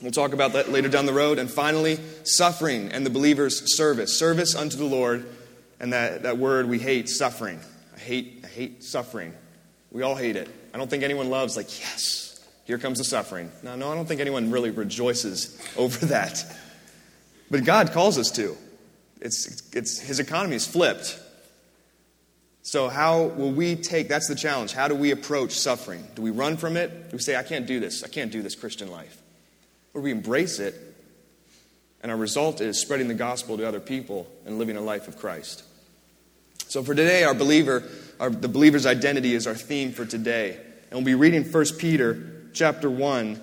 We'll 0.00 0.12
talk 0.12 0.32
about 0.32 0.54
that 0.54 0.70
later 0.70 0.88
down 0.88 1.06
the 1.06 1.12
road. 1.12 1.38
And 1.38 1.50
finally, 1.50 1.98
suffering 2.24 2.90
and 2.90 3.06
the 3.06 3.10
believer's 3.10 3.76
service, 3.76 4.18
service 4.18 4.56
unto 4.56 4.76
the 4.76 4.84
Lord. 4.84 5.26
And 5.78 5.92
that, 5.92 6.24
that 6.24 6.38
word 6.38 6.68
we 6.68 6.78
hate, 6.78 7.08
suffering. 7.08 7.60
I 7.94 7.98
hate, 8.00 8.40
I 8.44 8.48
hate 8.48 8.84
suffering. 8.84 9.32
We 9.90 10.02
all 10.02 10.14
hate 10.14 10.36
it. 10.36 10.48
I 10.74 10.78
don't 10.78 10.88
think 10.88 11.02
anyone 11.02 11.30
loves, 11.30 11.56
like, 11.56 11.80
yes, 11.80 12.40
here 12.64 12.78
comes 12.78 12.98
the 12.98 13.04
suffering. 13.04 13.50
No, 13.62 13.76
no, 13.76 13.92
I 13.92 13.94
don't 13.94 14.06
think 14.06 14.20
anyone 14.20 14.50
really 14.50 14.70
rejoices 14.70 15.60
over 15.76 16.06
that. 16.06 16.44
But 17.50 17.64
God 17.64 17.92
calls 17.92 18.18
us 18.18 18.30
to. 18.32 18.56
It's, 19.20 19.70
it's, 19.72 20.00
his 20.00 20.18
economy 20.18 20.56
is 20.56 20.66
flipped. 20.66 21.20
So, 22.64 22.88
how 22.88 23.24
will 23.24 23.50
we 23.50 23.74
take 23.74 24.08
that's 24.08 24.28
the 24.28 24.36
challenge. 24.36 24.72
How 24.72 24.86
do 24.86 24.94
we 24.94 25.10
approach 25.10 25.52
suffering? 25.52 26.06
Do 26.14 26.22
we 26.22 26.30
run 26.30 26.56
from 26.56 26.76
it? 26.76 27.10
Do 27.10 27.16
we 27.16 27.22
say, 27.22 27.36
I 27.36 27.42
can't 27.42 27.66
do 27.66 27.80
this? 27.80 28.04
I 28.04 28.08
can't 28.08 28.30
do 28.30 28.40
this 28.40 28.54
Christian 28.54 28.90
life? 28.90 29.20
Or 29.94 30.00
we 30.00 30.12
embrace 30.12 30.60
it, 30.60 30.74
and 32.02 32.12
our 32.12 32.16
result 32.16 32.60
is 32.60 32.80
spreading 32.80 33.08
the 33.08 33.14
gospel 33.14 33.56
to 33.56 33.66
other 33.66 33.80
people 33.80 34.28
and 34.46 34.58
living 34.58 34.76
a 34.76 34.80
life 34.80 35.08
of 35.08 35.18
Christ. 35.18 35.64
So, 36.68 36.84
for 36.84 36.94
today, 36.94 37.24
our 37.24 37.34
believer, 37.34 37.82
our, 38.20 38.30
the 38.30 38.48
believer's 38.48 38.86
identity 38.86 39.34
is 39.34 39.46
our 39.48 39.56
theme 39.56 39.92
for 39.92 40.06
today. 40.06 40.58
And 40.90 40.98
we'll 40.98 41.04
be 41.04 41.14
reading 41.16 41.42
1 41.44 41.64
Peter 41.78 42.46
chapter 42.52 42.88
1, 42.88 43.40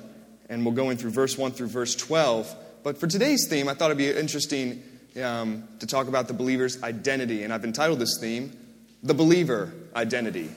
and 0.47 0.65
we'll 0.65 0.73
go 0.73 0.91
in 0.91 0.97
through 0.97 1.11
verse 1.11 1.37
1 1.37 1.51
through 1.51 1.67
verse 1.67 1.93
12. 1.93 2.55
But 2.83 2.97
for 2.97 3.07
today's 3.07 3.47
theme, 3.49 3.67
I 3.67 3.73
thought 3.73 3.91
it'd 3.91 3.97
be 3.97 4.09
interesting 4.09 4.81
um, 5.21 5.67
to 5.79 5.87
talk 5.87 6.07
about 6.07 6.27
the 6.27 6.33
believer's 6.33 6.81
identity. 6.83 7.43
And 7.43 7.51
I've 7.51 7.65
entitled 7.65 7.99
this 7.99 8.17
theme, 8.21 8.51
the 9.03 9.13
believer 9.13 9.73
identity. 9.95 10.49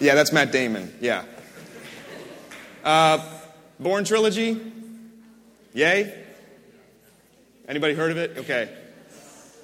Yeah, 0.00 0.16
that's 0.16 0.32
Matt 0.32 0.50
Damon. 0.50 0.92
Yeah. 1.00 1.24
Uh, 2.82 3.24
Bourne 3.78 4.04
trilogy? 4.04 4.60
Yay? 5.74 6.24
Anybody 7.68 7.94
heard 7.94 8.10
of 8.10 8.16
it? 8.16 8.36
Okay. 8.38 8.68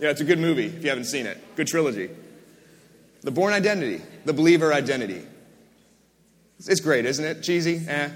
Yeah, 0.00 0.10
it's 0.10 0.20
a 0.20 0.24
good 0.24 0.38
movie 0.38 0.66
if 0.66 0.82
you 0.82 0.88
haven't 0.90 1.06
seen 1.06 1.26
it. 1.26 1.56
Good 1.56 1.66
trilogy. 1.66 2.10
The 3.22 3.32
Bourne 3.32 3.52
Identity, 3.52 4.00
the 4.24 4.32
believer 4.32 4.72
identity. 4.72 5.22
It's 6.58 6.80
great, 6.80 7.04
isn't 7.04 7.24
it? 7.24 7.42
Cheesy? 7.42 7.82
Eh. 7.88 8.08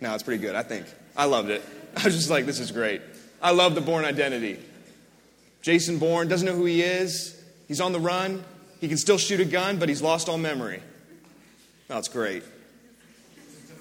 No, 0.00 0.14
it's 0.14 0.24
pretty 0.24 0.42
good, 0.42 0.56
I 0.56 0.62
think. 0.62 0.86
I 1.16 1.26
loved 1.26 1.50
it. 1.50 1.62
I 1.96 2.04
was 2.04 2.16
just 2.16 2.30
like, 2.30 2.46
this 2.46 2.58
is 2.58 2.72
great. 2.72 3.00
I 3.42 3.52
love 3.52 3.74
the 3.74 3.80
Bourne 3.80 4.04
Identity. 4.04 4.58
Jason 5.62 5.98
Bourne 5.98 6.28
doesn't 6.28 6.46
know 6.46 6.54
who 6.54 6.64
he 6.64 6.82
is. 6.82 7.40
He's 7.68 7.80
on 7.80 7.92
the 7.92 8.00
run. 8.00 8.44
He 8.80 8.88
can 8.88 8.96
still 8.96 9.18
shoot 9.18 9.40
a 9.40 9.44
gun, 9.44 9.78
but 9.78 9.88
he's 9.88 10.02
lost 10.02 10.28
all 10.28 10.38
memory. 10.38 10.80
Oh, 10.82 11.94
That's 11.94 12.08
great. 12.08 12.42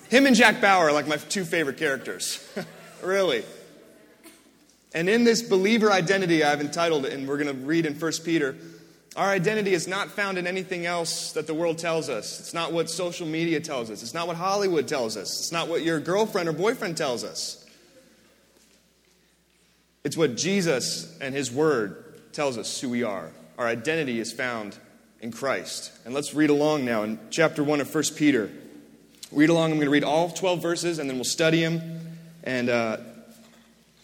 Him 0.09 0.25
and 0.25 0.35
Jack 0.35 0.61
Bauer 0.61 0.89
are 0.89 0.91
like 0.91 1.07
my 1.07 1.17
two 1.17 1.45
favorite 1.45 1.77
characters. 1.77 2.45
really. 3.03 3.43
And 4.93 5.07
in 5.07 5.23
this 5.23 5.41
believer 5.41 5.91
identity, 5.91 6.43
I've 6.43 6.61
entitled 6.61 7.05
it, 7.05 7.13
and 7.13 7.27
we're 7.27 7.37
going 7.37 7.55
to 7.55 7.65
read 7.65 7.85
in 7.85 7.93
1 7.93 8.11
Peter, 8.25 8.55
our 9.15 9.29
identity 9.29 9.73
is 9.73 9.87
not 9.87 10.09
found 10.09 10.37
in 10.37 10.47
anything 10.47 10.85
else 10.85 11.33
that 11.33 11.45
the 11.45 11.53
world 11.53 11.77
tells 11.77 12.09
us. 12.09 12.39
It's 12.39 12.53
not 12.53 12.73
what 12.73 12.89
social 12.89 13.27
media 13.27 13.59
tells 13.59 13.91
us. 13.91 14.01
It's 14.01 14.13
not 14.13 14.27
what 14.27 14.35
Hollywood 14.35 14.87
tells 14.87 15.17
us. 15.17 15.39
It's 15.39 15.51
not 15.51 15.67
what 15.67 15.83
your 15.83 15.99
girlfriend 15.99 16.49
or 16.49 16.53
boyfriend 16.53 16.97
tells 16.97 17.23
us. 17.23 17.58
It's 20.03 20.15
what 20.15 20.38
Jesus 20.38 21.18
and 21.20 21.36
His 21.36 21.51
Word 21.51 22.32
tells 22.32 22.58
us 22.58 22.79
who 22.79 22.89
we 22.89 23.03
are. 23.03 23.32
Our 23.58 23.68
identity 23.68 24.20
is 24.20 24.32
found 24.32 24.77
in 25.20 25.32
Christ. 25.32 25.91
And 26.06 26.13
let's 26.13 26.34
read 26.34 26.50
along 26.50 26.86
now 26.86 27.03
in 27.03 27.20
chapter 27.29 27.63
1 27.63 27.82
of 27.82 27.94
1 27.94 28.03
Peter. 28.15 28.50
Read 29.32 29.50
along. 29.50 29.72
I'm 29.72 29.77
going 29.77 29.88
to 29.88 29.91
read 29.91 30.06
all 30.06 30.29
12 30.29 30.62
verses, 30.62 31.00
and 31.00 31.10
then 31.10 31.18
we'll 31.18 31.25
study 31.25 31.62
them, 31.62 32.18
and, 32.44 32.70
uh, 32.70 32.98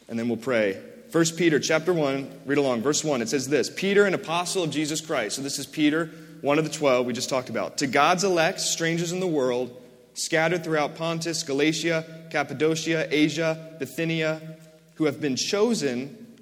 and 0.10 0.20
then 0.20 0.28
we'll 0.28 0.38
pray. 0.38 0.82
1 1.12 1.26
Peter 1.38 1.60
chapter 1.60 1.94
1, 1.94 2.42
read 2.46 2.58
along, 2.58 2.82
verse 2.82 3.02
1. 3.02 3.22
It 3.22 3.30
says 3.30 3.48
this 3.48 3.70
Peter, 3.70 4.06
an 4.06 4.14
apostle 4.14 4.64
of 4.64 4.72
Jesus 4.72 5.00
Christ. 5.00 5.38
So 5.38 5.42
this 5.42 5.60
is 5.60 5.66
Peter, 5.66 6.12
one 6.42 6.60
of 6.60 6.66
the 6.66 6.70
12 6.70 7.06
we 7.06 7.14
just 7.14 7.30
talked 7.30 7.50
about. 7.50 7.78
To 7.78 7.88
God's 7.88 8.26
elect, 8.26 8.60
strangers 8.60 9.14
in 9.14 9.22
the 9.22 9.28
world, 9.28 9.82
scattered 10.14 10.66
throughout 10.66 10.96
Pontus, 10.96 11.44
Galatia, 11.44 12.28
Cappadocia, 12.32 13.08
Asia, 13.10 13.76
Bithynia, 13.80 14.55
who 14.96 15.06
have 15.06 15.22
been 15.22 15.36
chosen, 15.36 16.36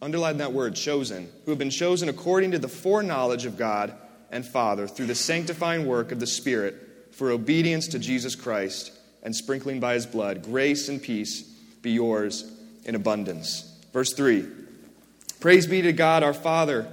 underline 0.00 0.38
that 0.38 0.52
word, 0.52 0.74
chosen, 0.74 1.28
who 1.44 1.50
have 1.50 1.58
been 1.58 1.70
chosen 1.70 2.08
according 2.08 2.52
to 2.52 2.58
the 2.58 2.68
foreknowledge 2.68 3.46
of 3.46 3.58
God 3.58 3.94
and 4.30 4.46
Father 4.46 4.86
through 4.86 5.06
the 5.06 5.14
sanctifying 5.14 5.86
work 5.86 6.12
of 6.12 6.20
the 6.20 6.26
Spirit 6.26 6.76
for 7.12 7.30
obedience 7.30 7.88
to 7.88 7.98
Jesus 7.98 8.34
Christ 8.34 8.92
and 9.22 9.34
sprinkling 9.34 9.80
by 9.80 9.94
his 9.94 10.06
blood. 10.06 10.42
Grace 10.42 10.88
and 10.88 11.02
peace 11.02 11.42
be 11.82 11.92
yours 11.92 12.50
in 12.84 12.94
abundance. 12.94 13.70
Verse 13.92 14.12
3 14.12 14.46
Praise 15.40 15.66
be 15.66 15.82
to 15.82 15.92
God 15.92 16.22
our 16.22 16.34
Father. 16.34 16.86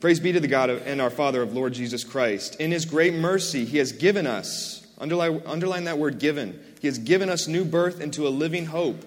Praise 0.00 0.18
be 0.18 0.32
to 0.32 0.40
the 0.40 0.48
God 0.48 0.70
and 0.70 1.00
our 1.00 1.10
Father 1.10 1.42
of 1.42 1.52
Lord 1.52 1.74
Jesus 1.74 2.02
Christ. 2.02 2.56
In 2.56 2.72
his 2.72 2.84
great 2.84 3.14
mercy, 3.14 3.64
he 3.64 3.78
has 3.78 3.92
given 3.92 4.26
us, 4.26 4.84
underline, 4.98 5.42
underline 5.46 5.84
that 5.84 5.98
word 5.98 6.18
given, 6.18 6.60
he 6.80 6.88
has 6.88 6.98
given 6.98 7.28
us 7.28 7.46
new 7.46 7.64
birth 7.64 8.00
into 8.00 8.26
a 8.26 8.30
living 8.30 8.66
hope 8.66 9.04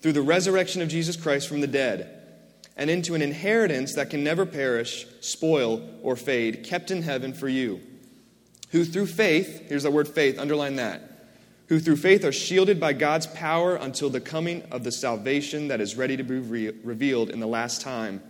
through 0.00 0.12
the 0.12 0.22
resurrection 0.22 0.82
of 0.82 0.88
Jesus 0.88 1.16
Christ 1.16 1.48
from 1.48 1.60
the 1.60 1.66
dead, 1.66 2.12
and 2.76 2.90
into 2.90 3.14
an 3.14 3.22
inheritance 3.22 3.94
that 3.94 4.10
can 4.10 4.22
never 4.22 4.44
perish, 4.44 5.06
spoil, 5.20 5.82
or 6.02 6.16
fade, 6.16 6.64
kept 6.64 6.90
in 6.90 7.02
heaven 7.02 7.32
for 7.32 7.48
you, 7.48 7.80
who 8.70 8.84
through 8.84 9.06
faith, 9.06 9.68
here's 9.68 9.84
the 9.84 9.90
word 9.90 10.08
faith, 10.08 10.38
underline 10.38 10.76
that, 10.76 11.02
who 11.68 11.80
through 11.80 11.96
faith 11.96 12.24
are 12.24 12.32
shielded 12.32 12.78
by 12.78 12.92
God's 12.92 13.26
power 13.26 13.76
until 13.76 14.10
the 14.10 14.20
coming 14.20 14.62
of 14.70 14.84
the 14.84 14.92
salvation 14.92 15.68
that 15.68 15.80
is 15.80 15.96
ready 15.96 16.16
to 16.16 16.22
be 16.22 16.38
re- 16.38 16.72
revealed 16.84 17.30
in 17.30 17.40
the 17.40 17.46
last 17.46 17.80
time. 17.80 18.22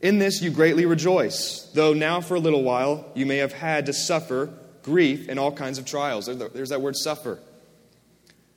In 0.00 0.18
this 0.18 0.40
you 0.42 0.50
greatly 0.50 0.86
rejoice, 0.86 1.70
though 1.74 1.94
now 1.94 2.20
for 2.20 2.34
a 2.34 2.40
little 2.40 2.62
while 2.62 3.10
you 3.14 3.26
may 3.26 3.38
have 3.38 3.52
had 3.52 3.86
to 3.86 3.92
suffer 3.92 4.52
grief 4.82 5.28
and 5.28 5.38
all 5.38 5.50
kinds 5.50 5.78
of 5.78 5.84
trials. 5.84 6.26
There's 6.26 6.68
that 6.68 6.80
word 6.80 6.96
suffer. 6.96 7.38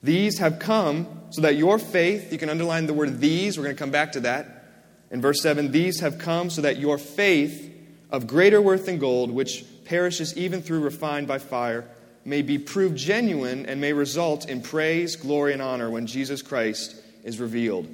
These 0.03 0.39
have 0.39 0.59
come 0.59 1.07
so 1.31 1.41
that 1.41 1.55
your 1.55 1.79
faith, 1.79 2.31
you 2.31 2.37
can 2.37 2.49
underline 2.49 2.85
the 2.85 2.93
word 2.93 3.19
these, 3.19 3.57
we're 3.57 3.63
going 3.63 3.75
to 3.75 3.79
come 3.79 3.91
back 3.91 4.13
to 4.13 4.21
that. 4.21 4.65
In 5.09 5.21
verse 5.21 5.41
7, 5.41 5.71
these 5.71 5.99
have 6.01 6.19
come 6.19 6.49
so 6.49 6.61
that 6.61 6.77
your 6.77 6.97
faith 6.97 7.73
of 8.11 8.27
greater 8.27 8.61
worth 8.61 8.85
than 8.85 8.99
gold, 8.99 9.31
which 9.31 9.65
perishes 9.85 10.35
even 10.37 10.61
through 10.61 10.81
refined 10.81 11.27
by 11.27 11.39
fire, 11.39 11.85
may 12.25 12.41
be 12.41 12.57
proved 12.57 12.97
genuine 12.97 13.65
and 13.65 13.79
may 13.79 13.93
result 13.93 14.49
in 14.49 14.61
praise, 14.61 15.15
glory, 15.15 15.53
and 15.53 15.61
honor 15.61 15.89
when 15.89 16.07
Jesus 16.07 16.41
Christ 16.41 16.95
is 17.23 17.39
revealed. 17.39 17.87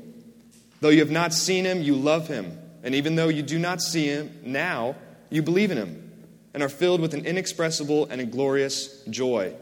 Though 0.82 0.90
you 0.90 1.00
have 1.00 1.12
not 1.12 1.34
seen 1.34 1.66
him, 1.66 1.82
you 1.82 1.96
love 1.96 2.28
him. 2.28 2.58
And 2.84 2.96
even 2.96 3.16
though 3.16 3.30
you 3.30 3.44
do 3.44 3.58
not 3.58 3.82
see 3.82 4.08
him 4.08 4.40
now, 4.44 4.96
you 5.30 5.42
believe 5.42 5.72
in 5.72 5.78
him 5.78 6.12
and 6.54 6.62
are 6.62 6.70
filled 6.70 7.00
with 7.00 7.14
an 7.14 7.26
inexpressible 7.26 8.08
and 8.08 8.20
a 8.20 8.26
glorious 8.26 9.04
joy 9.06 9.56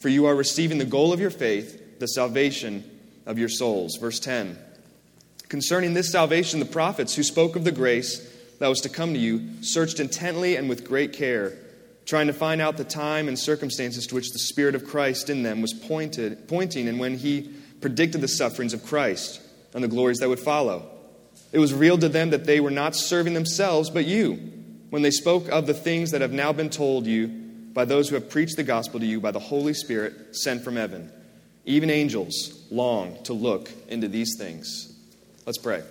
for 0.00 0.08
you 0.08 0.26
are 0.26 0.34
receiving 0.34 0.78
the 0.78 0.84
goal 0.84 1.12
of 1.12 1.20
your 1.20 1.30
faith, 1.30 2.00
the 2.00 2.06
salvation 2.06 2.84
of 3.26 3.38
your 3.38 3.48
souls. 3.48 3.96
Verse 4.00 4.18
10. 4.18 4.58
Concerning 5.48 5.94
this 5.94 6.10
salvation, 6.10 6.58
the 6.58 6.66
prophets 6.66 7.14
who 7.14 7.22
spoke 7.22 7.54
of 7.54 7.64
the 7.64 7.72
grace 7.72 8.26
that 8.58 8.68
was 8.68 8.80
to 8.80 8.88
come 8.88 9.12
to 9.12 9.18
you 9.18 9.62
searched 9.62 10.00
intently 10.00 10.56
and 10.56 10.68
with 10.68 10.86
great 10.86 11.12
care, 11.12 11.56
trying 12.06 12.28
to 12.28 12.32
find 12.32 12.60
out 12.60 12.76
the 12.76 12.84
time 12.84 13.28
and 13.28 13.38
circumstances 13.38 14.06
to 14.06 14.14
which 14.14 14.32
the 14.32 14.38
Spirit 14.38 14.74
of 14.74 14.86
Christ 14.86 15.28
in 15.28 15.42
them 15.42 15.60
was 15.60 15.74
pointed, 15.74 16.48
pointing, 16.48 16.88
and 16.88 16.98
when 16.98 17.18
he 17.18 17.52
predicted 17.80 18.20
the 18.20 18.28
sufferings 18.28 18.72
of 18.72 18.84
Christ 18.84 19.40
and 19.74 19.82
the 19.84 19.88
glories 19.88 20.18
that 20.18 20.28
would 20.28 20.40
follow. 20.40 20.90
It 21.52 21.58
was 21.58 21.72
revealed 21.72 22.02
to 22.02 22.08
them 22.08 22.30
that 22.30 22.44
they 22.44 22.60
were 22.60 22.70
not 22.70 22.94
serving 22.94 23.34
themselves, 23.34 23.90
but 23.90 24.06
you, 24.06 24.34
when 24.90 25.02
they 25.02 25.10
spoke 25.10 25.48
of 25.48 25.66
the 25.66 25.74
things 25.74 26.12
that 26.12 26.20
have 26.20 26.32
now 26.32 26.52
been 26.52 26.70
told 26.70 27.06
you 27.06 27.39
by 27.72 27.84
those 27.84 28.08
who 28.08 28.14
have 28.16 28.30
preached 28.30 28.56
the 28.56 28.62
gospel 28.62 29.00
to 29.00 29.06
you 29.06 29.20
by 29.20 29.30
the 29.30 29.38
Holy 29.38 29.74
Spirit 29.74 30.36
sent 30.36 30.62
from 30.62 30.76
heaven. 30.76 31.10
Even 31.64 31.90
angels 31.90 32.66
long 32.70 33.22
to 33.24 33.32
look 33.32 33.70
into 33.88 34.08
these 34.08 34.36
things. 34.38 34.96
Let's 35.46 35.58
pray. 35.58 35.82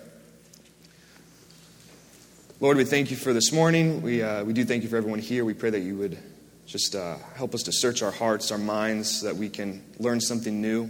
Lord, 2.60 2.76
we 2.76 2.84
thank 2.84 3.10
you 3.12 3.16
for 3.16 3.32
this 3.32 3.54
morning. 3.54 4.02
We, 4.02 4.22
uh, 4.22 4.44
we 4.44 4.52
do 4.52 4.66
thank 4.66 4.84
you 4.84 4.90
for 4.90 4.98
everyone 4.98 5.20
here. 5.20 5.46
We 5.46 5.54
pray 5.54 5.70
that 5.70 5.80
you 5.80 5.96
would 5.98 6.18
just 6.66 6.94
uh, 6.96 7.16
help 7.36 7.56
us 7.56 7.64
to 7.64 7.72
search 7.72 8.04
our 8.04 8.12
hearts, 8.12 8.52
our 8.52 8.58
minds, 8.58 9.20
so 9.22 9.28
that 9.28 9.36
we 9.38 9.50
can 9.50 9.82
learn 9.98 10.20
something 10.20 10.62
new. 10.62 10.90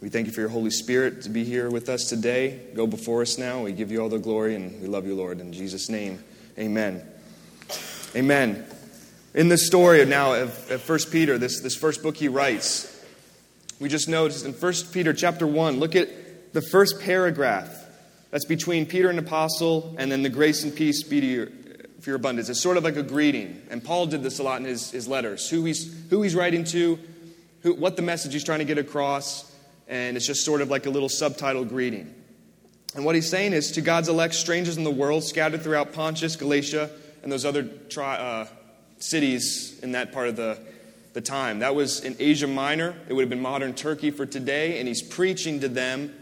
We 0.00 0.08
thank 0.08 0.28
you 0.28 0.32
for 0.32 0.40
your 0.40 0.50
Holy 0.50 0.70
Spirit 0.70 1.22
to 1.22 1.30
be 1.30 1.42
here 1.42 1.68
with 1.70 1.88
us 1.88 2.04
today. 2.04 2.60
Go 2.74 2.86
before 2.86 3.22
us 3.22 3.36
now. 3.36 3.64
We 3.64 3.72
give 3.72 3.90
you 3.90 4.00
all 4.00 4.08
the 4.08 4.18
glory 4.18 4.54
and 4.54 4.80
we 4.80 4.86
love 4.86 5.04
you, 5.04 5.16
Lord. 5.16 5.40
In 5.40 5.52
Jesus' 5.52 5.88
name, 5.88 6.22
amen. 6.56 7.02
Amen. 8.14 8.64
In 9.34 9.48
this 9.48 9.66
story 9.66 10.04
now 10.06 10.32
of, 10.32 10.70
of 10.70 10.88
1 10.88 10.98
Peter, 11.10 11.36
this, 11.36 11.60
this 11.60 11.76
first 11.76 12.02
book 12.02 12.16
he 12.16 12.28
writes, 12.28 12.94
we 13.78 13.90
just 13.90 14.08
noticed 14.08 14.46
in 14.46 14.52
1 14.52 14.72
Peter 14.90 15.12
chapter 15.12 15.46
1, 15.46 15.78
look 15.78 15.94
at 15.94 16.54
the 16.54 16.62
first 16.62 16.98
paragraph 17.00 17.68
that's 18.30 18.46
between 18.46 18.86
Peter 18.86 19.10
and 19.10 19.18
apostle, 19.18 19.94
and 19.98 20.10
then 20.10 20.22
the 20.22 20.30
grace 20.30 20.64
and 20.64 20.74
peace 20.74 21.02
be 21.02 21.20
to 21.20 21.26
your, 21.26 21.46
for 22.00 22.10
your 22.10 22.16
abundance. 22.16 22.48
It's 22.48 22.60
sort 22.60 22.78
of 22.78 22.84
like 22.84 22.96
a 22.96 23.02
greeting. 23.02 23.60
And 23.70 23.84
Paul 23.84 24.06
did 24.06 24.22
this 24.22 24.38
a 24.38 24.42
lot 24.42 24.60
in 24.60 24.66
his, 24.66 24.92
his 24.92 25.06
letters 25.06 25.50
who 25.50 25.62
he's, 25.66 26.08
who 26.08 26.22
he's 26.22 26.34
writing 26.34 26.64
to, 26.64 26.98
who, 27.62 27.74
what 27.74 27.96
the 27.96 28.02
message 28.02 28.32
he's 28.32 28.44
trying 28.44 28.60
to 28.60 28.64
get 28.64 28.78
across, 28.78 29.54
and 29.88 30.16
it's 30.16 30.26
just 30.26 30.42
sort 30.42 30.62
of 30.62 30.70
like 30.70 30.86
a 30.86 30.90
little 30.90 31.10
subtitle 31.10 31.66
greeting. 31.66 32.14
And 32.94 33.04
what 33.04 33.14
he's 33.14 33.28
saying 33.28 33.52
is 33.52 33.72
to 33.72 33.82
God's 33.82 34.08
elect, 34.08 34.34
strangers 34.34 34.78
in 34.78 34.84
the 34.84 34.90
world, 34.90 35.22
scattered 35.22 35.62
throughout 35.62 35.92
Pontus, 35.92 36.34
Galatia, 36.34 36.88
and 37.22 37.30
those 37.30 37.44
other 37.44 37.64
tri, 37.90 38.16
uh, 38.16 38.46
cities 38.98 39.78
in 39.82 39.92
that 39.92 40.12
part 40.12 40.28
of 40.28 40.36
the, 40.36 40.58
the 41.12 41.20
time. 41.20 41.60
That 41.60 41.74
was 41.74 42.00
in 42.00 42.16
Asia 42.18 42.46
Minor. 42.46 42.94
It 43.08 43.12
would 43.12 43.22
have 43.22 43.30
been 43.30 43.40
modern 43.40 43.74
Turkey 43.74 44.10
for 44.10 44.26
today, 44.26 44.78
and 44.78 44.88
he's 44.88 45.02
preaching 45.02 45.60
to 45.60 45.68
them 45.68 46.14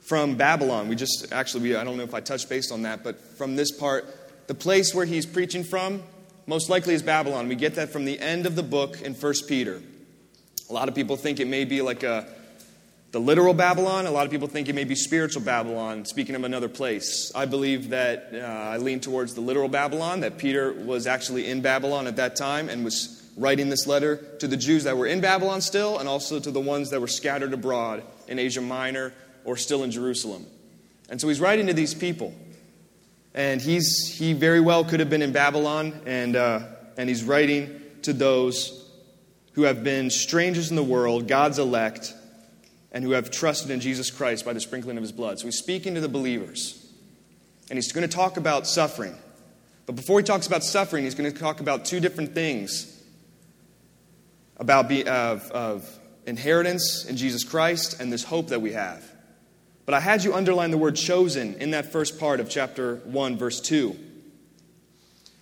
from 0.00 0.36
Babylon. 0.36 0.88
We 0.88 0.96
just 0.96 1.32
actually, 1.32 1.64
we, 1.64 1.76
I 1.76 1.84
don't 1.84 1.96
know 1.96 2.02
if 2.02 2.14
I 2.14 2.20
touched 2.20 2.48
base 2.48 2.72
on 2.72 2.82
that, 2.82 3.04
but 3.04 3.20
from 3.36 3.56
this 3.56 3.70
part, 3.70 4.06
the 4.46 4.54
place 4.54 4.94
where 4.94 5.04
he's 5.04 5.26
preaching 5.26 5.64
from 5.64 6.02
most 6.46 6.70
likely 6.70 6.94
is 6.94 7.02
Babylon. 7.02 7.48
We 7.48 7.56
get 7.56 7.74
that 7.74 7.90
from 7.90 8.06
the 8.06 8.18
end 8.18 8.46
of 8.46 8.56
the 8.56 8.62
book 8.62 9.02
in 9.02 9.12
1 9.12 9.34
Peter. 9.46 9.82
A 10.70 10.72
lot 10.72 10.88
of 10.88 10.94
people 10.94 11.16
think 11.16 11.40
it 11.40 11.46
may 11.46 11.64
be 11.64 11.82
like 11.82 12.02
a 12.02 12.26
the 13.10 13.20
literal 13.20 13.54
Babylon. 13.54 14.06
A 14.06 14.10
lot 14.10 14.26
of 14.26 14.30
people 14.30 14.48
think 14.48 14.68
it 14.68 14.74
may 14.74 14.84
be 14.84 14.94
spiritual 14.94 15.42
Babylon, 15.42 16.04
speaking 16.04 16.34
of 16.34 16.44
another 16.44 16.68
place. 16.68 17.32
I 17.34 17.46
believe 17.46 17.90
that 17.90 18.30
uh, 18.34 18.38
I 18.38 18.76
lean 18.76 19.00
towards 19.00 19.34
the 19.34 19.40
literal 19.40 19.68
Babylon, 19.68 20.20
that 20.20 20.38
Peter 20.38 20.72
was 20.72 21.06
actually 21.06 21.46
in 21.46 21.62
Babylon 21.62 22.06
at 22.06 22.16
that 22.16 22.36
time 22.36 22.68
and 22.68 22.84
was 22.84 23.14
writing 23.36 23.68
this 23.68 23.86
letter 23.86 24.16
to 24.40 24.48
the 24.48 24.56
Jews 24.56 24.84
that 24.84 24.96
were 24.96 25.06
in 25.06 25.20
Babylon 25.20 25.60
still, 25.60 25.98
and 25.98 26.08
also 26.08 26.40
to 26.40 26.50
the 26.50 26.60
ones 26.60 26.90
that 26.90 27.00
were 27.00 27.06
scattered 27.06 27.52
abroad 27.52 28.02
in 28.26 28.38
Asia 28.38 28.60
Minor 28.60 29.12
or 29.44 29.56
still 29.56 29.84
in 29.84 29.90
Jerusalem. 29.90 30.44
And 31.08 31.20
so 31.20 31.28
he's 31.28 31.40
writing 31.40 31.68
to 31.68 31.72
these 31.72 31.94
people. 31.94 32.34
And 33.34 33.60
he's, 33.60 34.12
he 34.18 34.32
very 34.32 34.60
well 34.60 34.84
could 34.84 35.00
have 35.00 35.08
been 35.08 35.22
in 35.22 35.32
Babylon, 35.32 36.00
and, 36.04 36.34
uh, 36.34 36.60
and 36.96 37.08
he's 37.08 37.22
writing 37.22 37.80
to 38.02 38.12
those 38.12 38.90
who 39.52 39.62
have 39.62 39.84
been 39.84 40.10
strangers 40.10 40.70
in 40.70 40.76
the 40.76 40.82
world, 40.82 41.28
God's 41.28 41.58
elect, 41.58 42.14
and 42.92 43.04
who 43.04 43.10
have 43.12 43.30
trusted 43.30 43.70
in 43.70 43.80
Jesus 43.80 44.10
Christ 44.10 44.44
by 44.44 44.52
the 44.52 44.60
sprinkling 44.60 44.96
of 44.96 45.02
his 45.02 45.12
blood. 45.12 45.38
So 45.38 45.46
he's 45.46 45.58
speaking 45.58 45.94
to 45.94 46.00
the 46.00 46.08
believers. 46.08 46.86
And 47.70 47.76
he's 47.76 47.92
going 47.92 48.08
to 48.08 48.14
talk 48.14 48.36
about 48.36 48.66
suffering. 48.66 49.14
But 49.86 49.96
before 49.96 50.18
he 50.18 50.24
talks 50.24 50.46
about 50.46 50.64
suffering, 50.64 51.04
he's 51.04 51.14
going 51.14 51.30
to 51.30 51.38
talk 51.38 51.60
about 51.60 51.84
two 51.84 52.00
different 52.00 52.34
things 52.34 52.94
about 54.56 54.88
be, 54.88 55.06
of, 55.06 55.50
of 55.50 55.98
inheritance 56.26 57.04
in 57.04 57.16
Jesus 57.16 57.44
Christ 57.44 58.00
and 58.00 58.12
this 58.12 58.24
hope 58.24 58.48
that 58.48 58.60
we 58.60 58.72
have. 58.72 59.04
But 59.86 59.94
I 59.94 60.00
had 60.00 60.24
you 60.24 60.34
underline 60.34 60.70
the 60.70 60.78
word 60.78 60.96
chosen 60.96 61.54
in 61.54 61.70
that 61.70 61.92
first 61.92 62.18
part 62.18 62.40
of 62.40 62.50
chapter 62.50 62.96
1, 63.04 63.38
verse 63.38 63.60
2. 63.60 63.96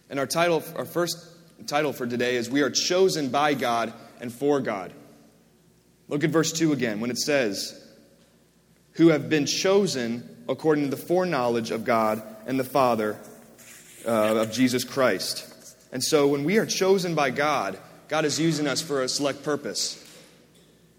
And 0.08 0.20
our 0.20 0.26
title, 0.26 0.62
our 0.76 0.84
first 0.84 1.16
title 1.66 1.92
for 1.92 2.06
today 2.06 2.36
is 2.36 2.48
We 2.48 2.62
Are 2.62 2.70
Chosen 2.70 3.30
by 3.30 3.54
God 3.54 3.92
and 4.20 4.32
for 4.32 4.60
God. 4.60 4.92
Look 6.08 6.25
at 6.25 6.30
verse 6.30 6.52
2 6.52 6.72
again 6.72 7.00
when 7.00 7.10
it 7.10 7.18
says, 7.18 7.82
Who 8.92 9.08
have 9.08 9.28
been 9.28 9.46
chosen 9.46 10.44
according 10.48 10.84
to 10.84 10.90
the 10.90 10.96
foreknowledge 10.96 11.70
of 11.70 11.84
God 11.84 12.22
and 12.46 12.58
the 12.58 12.64
Father 12.64 13.18
uh, 14.06 14.36
of 14.36 14.52
Jesus 14.52 14.84
Christ. 14.84 15.52
And 15.92 16.02
so 16.02 16.28
when 16.28 16.44
we 16.44 16.58
are 16.58 16.66
chosen 16.66 17.14
by 17.14 17.30
God, 17.30 17.78
God 18.08 18.25
is 18.25 18.38
using 18.38 18.66
us 18.66 18.80
for 18.80 19.02
a 19.02 19.08
select 19.08 19.42
purpose. 19.42 20.02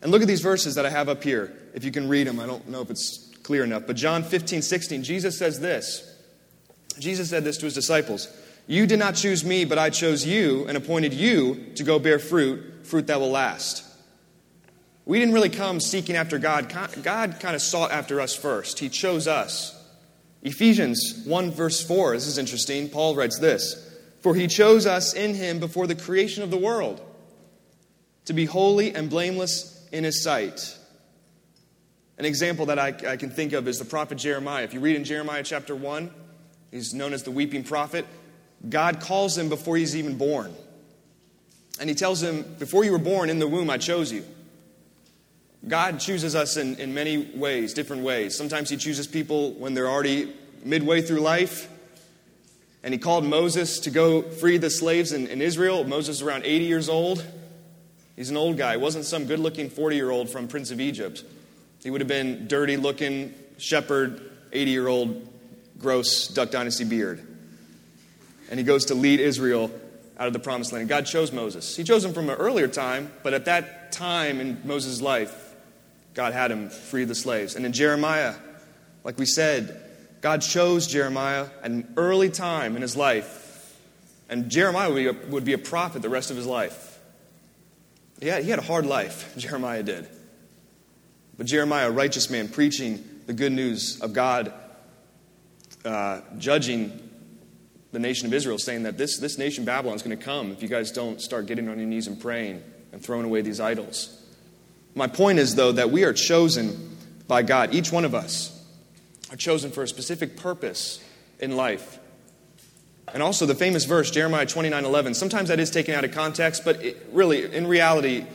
And 0.02 0.12
look 0.12 0.22
at 0.22 0.28
these 0.28 0.42
verses 0.42 0.76
that 0.76 0.86
I 0.86 0.90
have 0.90 1.10
up 1.10 1.24
here. 1.24 1.54
If 1.74 1.84
you 1.84 1.92
can 1.92 2.08
read 2.08 2.28
them, 2.28 2.40
I 2.40 2.46
don't 2.46 2.68
know 2.68 2.82
if 2.82 2.90
it's 2.90 3.34
clear 3.44 3.64
enough. 3.64 3.84
But 3.88 3.96
John 3.96 4.24
15, 4.24 4.62
16, 4.62 5.04
Jesus 5.04 5.38
says 5.38 5.60
this. 5.60 6.04
Jesus 7.00 7.30
said 7.30 7.44
this 7.44 7.58
to 7.58 7.66
his 7.66 7.74
disciples 7.74 8.28
You 8.68 8.86
did 8.86 9.00
not 9.00 9.16
choose 9.16 9.46
me, 9.46 9.66
but 9.66 9.78
I 9.78 9.90
chose 9.90 10.26
you 10.26 10.66
and 10.68 10.78
appointed 10.78 11.14
you 11.14 11.72
to 11.76 11.84
go 11.84 12.00
bear 12.00 12.20
fruit, 12.20 12.86
fruit 12.86 13.08
that 13.08 13.20
will 13.20 13.32
last. 13.32 13.84
We 15.08 15.20
didn't 15.20 15.34
really 15.34 15.50
come 15.50 15.80
seeking 15.80 16.18
after 16.18 16.38
God. 16.38 16.68
God 17.02 17.40
kind 17.40 17.56
of 17.56 17.62
sought 17.62 17.92
after 17.92 18.20
us 18.20 18.36
first. 18.36 18.78
He 18.78 18.90
chose 18.90 19.26
us. 19.26 19.74
Ephesians 20.44 21.24
1, 21.26 21.52
verse 21.52 21.82
4, 21.82 22.14
this 22.14 22.28
is 22.28 22.38
interesting. 22.38 22.90
Paul 22.90 23.16
writes 23.16 23.40
this 23.40 23.90
For 24.20 24.36
he 24.36 24.48
chose 24.48 24.86
us 24.86 25.14
in 25.14 25.34
him 25.34 25.60
before 25.60 25.88
the 25.88 25.96
creation 25.96 26.44
of 26.44 26.52
the 26.52 26.58
world 26.58 27.02
to 28.26 28.34
be 28.34 28.44
holy 28.44 28.94
and 28.94 29.10
blameless 29.10 29.88
in 29.94 30.04
his 30.04 30.22
sight. 30.22 30.78
An 32.18 32.26
example 32.26 32.66
that 32.66 32.78
I, 32.78 32.88
I 33.08 33.16
can 33.16 33.30
think 33.30 33.54
of 33.54 33.66
is 33.70 33.80
the 33.80 33.86
prophet 33.86 34.18
Jeremiah. 34.18 34.66
If 34.66 34.74
you 34.74 34.82
read 34.82 34.98
in 34.98 35.06
Jeremiah 35.06 35.44
chapter 35.44 35.74
1, 35.74 36.12
he's 36.70 36.94
known 36.94 37.14
as 37.14 37.24
the 37.24 37.32
weeping 37.32 37.64
prophet. 37.64 38.06
God 38.68 39.00
calls 39.00 39.38
him 39.38 39.48
before 39.48 39.78
he's 39.78 39.96
even 39.96 40.18
born. 40.18 40.54
And 41.80 41.88
he 41.88 41.96
tells 41.96 42.22
him, 42.22 42.44
Before 42.60 42.84
you 42.84 42.92
were 42.92 42.98
born 42.98 43.30
in 43.30 43.40
the 43.40 43.48
womb, 43.48 43.70
I 43.70 43.78
chose 43.78 44.12
you. 44.12 44.26
God 45.68 46.00
chooses 46.00 46.36
us 46.36 46.58
in, 46.58 46.76
in 46.76 46.94
many 46.94 47.18
ways, 47.18 47.74
different 47.74 48.04
ways. 48.04 48.36
Sometimes 48.36 48.70
He 48.70 48.78
chooses 48.78 49.08
people 49.08 49.52
when 49.54 49.74
they're 49.74 49.90
already 49.90 50.34
midway 50.64 51.02
through 51.02 51.20
life. 51.20 51.70
And 52.84 52.94
He 52.94 53.00
called 53.00 53.26
Moses 53.26 53.80
to 53.82 53.90
go 53.90 54.22
free 54.22 54.58
the 54.58 54.70
slaves 54.70 55.12
in, 55.12 55.28
in 55.28 55.42
Israel. 55.42 55.84
Moses 55.84 56.18
is 56.18 56.22
around 56.22 56.46
80 56.46 56.66
years 56.66 56.90
old. 56.90 57.26
He's 58.16 58.30
an 58.30 58.38
old 58.38 58.58
guy. 58.58 58.72
He 58.72 58.78
wasn't 58.78 59.06
some 59.06 59.26
good 59.26 59.40
looking 59.40 59.70
40 59.70 59.96
year 59.96 60.10
old 60.10 60.30
from 60.30 60.48
Prince 60.48 60.72
of 60.72 60.80
Egypt. 60.80 61.24
He 61.84 61.90
would 61.90 62.02
have 62.02 62.08
been 62.08 62.48
dirty 62.48 62.78
looking 62.78 63.34
shepherd, 63.58 64.32
80 64.52 64.72
year 64.72 64.88
old, 64.88 65.28
gross 65.78 66.28
Duck 66.28 66.50
Dynasty 66.50 66.84
beard. 66.84 67.26
And 68.50 68.60
he 68.60 68.64
goes 68.64 68.86
to 68.86 68.96
lead 68.96 69.20
Israel 69.20 69.72
out 70.18 70.28
of 70.28 70.34
the 70.34 70.40
promised 70.40 70.72
land. 70.72 70.90
God 70.90 71.06
chose 71.06 71.32
Moses. 71.32 71.76
He 71.76 71.84
chose 71.84 72.04
him 72.04 72.14
from 72.14 72.30
an 72.30 72.38
earlier 72.38 72.68
time, 72.68 73.12
but 73.24 73.34
at 73.34 73.46
that 73.46 73.92
time 73.92 74.40
in 74.40 74.62
Moses' 74.66 75.02
life, 75.02 75.47
God 76.18 76.34
had 76.34 76.50
him 76.50 76.70
free 76.70 77.06
the 77.06 77.14
slaves. 77.14 77.56
And 77.56 77.64
in 77.64 77.74
Jeremiah, 77.74 78.34
like 79.04 79.20
we 79.20 79.28
said, 79.28 79.80
God 80.20 80.42
chose 80.42 80.88
Jeremiah 80.88 81.46
at 81.62 81.70
an 81.70 81.94
early 81.96 82.32
time 82.32 82.76
in 82.76 82.82
his 82.82 82.96
life. 82.96 83.78
And 84.28 84.50
Jeremiah 84.50 84.90
would 84.90 84.96
be 84.96 85.08
a, 85.08 85.30
would 85.30 85.46
be 85.46 85.54
a 85.54 85.60
prophet 85.60 86.02
the 86.02 86.10
rest 86.10 86.32
of 86.32 86.36
his 86.36 86.48
life. 86.48 86.98
Yeah, 88.20 88.40
he 88.40 88.50
had 88.50 88.58
a 88.58 88.64
hard 88.64 88.88
life, 88.88 89.32
Jeremiah 89.38 89.84
did. 89.84 90.10
But 91.38 91.46
Jeremiah, 91.46 91.90
a 91.90 91.92
righteous 91.92 92.32
man, 92.32 92.50
preaching 92.50 93.22
the 93.28 93.34
good 93.34 93.52
news 93.52 94.02
of 94.02 94.14
God, 94.14 94.52
uh, 95.86 96.22
judging 96.40 97.00
the 97.92 98.00
nation 98.00 98.26
of 98.26 98.34
Israel, 98.34 98.58
saying 98.58 98.84
that 98.84 98.98
this, 98.98 99.20
this 99.20 99.38
nation, 99.38 99.66
Babylon, 99.66 99.96
is 99.96 100.02
going 100.02 100.18
to 100.18 100.26
come 100.26 100.52
if 100.52 100.64
you 100.64 100.68
guys 100.68 100.90
don't 100.92 101.22
start 101.22 101.46
getting 101.46 101.70
on 101.70 101.78
your 101.78 101.88
knees 101.88 102.08
and 102.08 102.20
praying 102.20 102.64
and 102.92 103.04
throwing 103.04 103.24
away 103.24 103.42
these 103.44 103.60
idols. 103.60 104.24
My 104.98 105.06
point 105.06 105.38
is, 105.38 105.54
though, 105.54 105.74
that 105.74 105.92
we 105.92 106.06
are 106.06 106.14
chosen 106.14 106.98
by 107.28 107.44
God. 107.44 107.76
Each 107.76 107.92
one 107.92 108.04
of 108.04 108.16
us 108.16 108.52
are 109.32 109.36
chosen 109.36 109.70
for 109.70 109.84
a 109.84 109.88
specific 109.88 110.38
purpose 110.38 111.04
in 111.40 111.56
life. 111.56 112.00
And 113.14 113.22
also 113.22 113.46
the 113.46 113.54
famous 113.54 113.86
verse, 113.86 114.10
Jeremiah 114.10 114.48
29 114.48 114.86
11. 114.86 115.14
Sometimes 115.14 115.50
that 115.50 115.60
is 115.60 115.70
taken 115.70 115.94
out 115.94 116.04
of 116.04 116.14
context, 116.14 116.66
but 116.66 116.84
it, 116.84 116.98
really, 117.12 117.46
in 117.56 117.68
reality, 117.68 118.26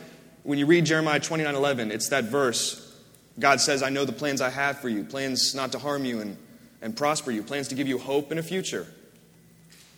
when 0.43 0.57
you 0.57 0.65
read 0.65 0.85
Jeremiah 0.85 1.19
29 1.19 1.53
11, 1.53 1.91
it's 1.91 2.07
that 2.09 2.23
verse. 2.25 2.97
God 3.37 3.59
says, 3.59 3.83
I 3.83 3.89
know 3.89 4.05
the 4.05 4.13
plans 4.13 4.39
I 4.39 4.49
have 4.49 4.79
for 4.79 4.87
you, 4.87 5.03
plans 5.03 5.53
not 5.53 5.73
to 5.73 5.79
harm 5.79 6.05
you 6.05 6.21
and, 6.21 6.37
and 6.81 6.95
prosper 6.95 7.31
you, 7.31 7.43
plans 7.43 7.67
to 7.69 7.75
give 7.75 7.89
you 7.89 7.97
hope 7.97 8.31
and 8.31 8.39
a 8.39 8.43
future. 8.43 8.87